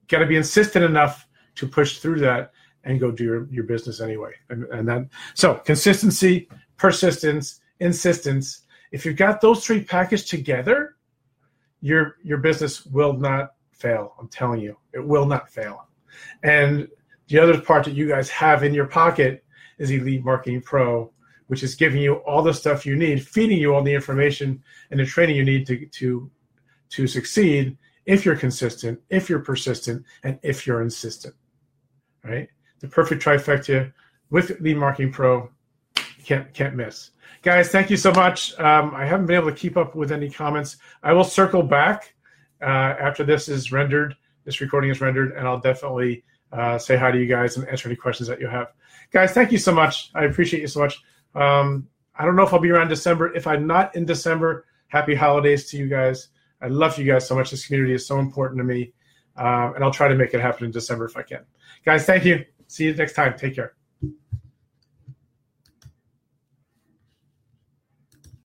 Got 0.08 0.18
to 0.18 0.26
be 0.26 0.36
insistent 0.36 0.84
enough 0.84 1.26
to 1.56 1.66
push 1.66 1.98
through 1.98 2.20
that 2.20 2.52
and 2.84 3.00
go 3.00 3.10
do 3.10 3.24
your, 3.24 3.48
your 3.50 3.64
business 3.64 4.00
anyway. 4.00 4.32
And, 4.48 4.64
and 4.64 4.88
then, 4.88 5.10
so 5.34 5.54
consistency, 5.54 6.48
persistence, 6.76 7.60
insistence. 7.80 8.62
If 8.92 9.04
you've 9.04 9.16
got 9.16 9.40
those 9.40 9.64
three 9.64 9.82
packaged 9.82 10.28
together, 10.28 10.96
your 11.80 12.16
your 12.22 12.38
business 12.38 12.84
will 12.86 13.14
not 13.14 13.54
fail. 13.72 14.14
I'm 14.18 14.28
telling 14.28 14.60
you, 14.60 14.76
it 14.92 15.04
will 15.04 15.26
not 15.26 15.50
fail. 15.50 15.88
And 16.42 16.88
the 17.28 17.38
other 17.38 17.60
part 17.60 17.84
that 17.84 17.94
you 17.94 18.08
guys 18.08 18.28
have 18.30 18.64
in 18.64 18.74
your 18.74 18.86
pocket 18.86 19.44
is 19.78 19.90
Elite 19.90 20.24
Marketing 20.24 20.60
Pro, 20.60 21.10
which 21.50 21.62
is 21.62 21.74
giving 21.74 22.00
you 22.00 22.14
all 22.26 22.42
the 22.42 22.54
stuff 22.54 22.86
you 22.86 22.94
need, 22.94 23.26
feeding 23.26 23.58
you 23.58 23.74
all 23.74 23.82
the 23.82 23.92
information 23.92 24.62
and 24.90 25.00
the 25.00 25.04
training 25.04 25.34
you 25.34 25.44
need 25.44 25.66
to 25.66 25.86
to 25.86 26.30
to 26.90 27.06
succeed 27.06 27.76
if 28.06 28.24
you're 28.24 28.36
consistent, 28.36 29.00
if 29.10 29.28
you're 29.28 29.40
persistent, 29.40 30.04
and 30.22 30.38
if 30.42 30.66
you're 30.66 30.82
insistent. 30.82 31.34
Right? 32.22 32.48
The 32.78 32.88
perfect 32.88 33.22
trifecta 33.22 33.92
with 34.30 34.60
Elite 34.60 34.76
Marketing 34.76 35.12
Pro. 35.12 35.50
Can't 36.24 36.52
can't 36.54 36.76
miss 36.76 37.10
guys, 37.42 37.70
thank 37.70 37.90
you 37.90 37.96
so 37.96 38.12
much. 38.12 38.58
Um, 38.58 38.94
I 38.94 39.04
haven't 39.04 39.26
been 39.26 39.36
able 39.36 39.50
to 39.50 39.56
keep 39.56 39.76
up 39.76 39.94
with 39.94 40.12
any 40.12 40.30
comments. 40.30 40.76
I 41.02 41.12
will 41.12 41.24
circle 41.24 41.62
back 41.62 42.14
uh, 42.62 42.64
after 43.00 43.24
this 43.24 43.48
is 43.48 43.72
rendered, 43.72 44.16
this 44.44 44.60
recording 44.60 44.90
is 44.90 45.00
rendered, 45.00 45.32
and 45.32 45.46
I'll 45.48 45.60
definitely 45.60 46.24
uh, 46.52 46.78
say 46.78 46.96
hi 46.96 47.10
to 47.10 47.18
you 47.18 47.26
guys 47.26 47.56
and 47.56 47.66
answer 47.68 47.88
any 47.88 47.96
questions 47.96 48.28
that 48.28 48.40
you 48.40 48.48
have. 48.48 48.72
Guys, 49.10 49.32
thank 49.32 49.52
you 49.52 49.58
so 49.58 49.72
much. 49.72 50.10
I 50.14 50.24
appreciate 50.24 50.60
you 50.60 50.68
so 50.68 50.80
much. 50.80 51.02
Um, 51.34 51.88
I 52.16 52.24
don't 52.24 52.36
know 52.36 52.42
if 52.42 52.52
I'll 52.52 52.60
be 52.60 52.70
around 52.70 52.88
December. 52.88 53.34
If 53.34 53.46
I'm 53.46 53.66
not 53.66 53.94
in 53.96 54.04
December, 54.04 54.66
happy 54.88 55.14
holidays 55.14 55.70
to 55.70 55.76
you 55.76 55.88
guys. 55.88 56.28
I 56.62 56.68
love 56.68 56.98
you 56.98 57.04
guys 57.04 57.26
so 57.26 57.34
much. 57.34 57.50
This 57.50 57.66
community 57.66 57.94
is 57.94 58.06
so 58.06 58.18
important 58.18 58.58
to 58.58 58.64
me. 58.64 58.92
Um, 59.36 59.74
and 59.74 59.84
I'll 59.84 59.92
try 59.92 60.08
to 60.08 60.14
make 60.14 60.34
it 60.34 60.40
happen 60.40 60.66
in 60.66 60.70
December 60.70 61.06
if 61.06 61.16
I 61.16 61.22
can. 61.22 61.44
Guys, 61.84 62.04
thank 62.04 62.24
you. 62.24 62.44
See 62.66 62.84
you 62.84 62.94
next 62.94 63.14
time. 63.14 63.38
Take 63.38 63.54
care. 63.54 63.79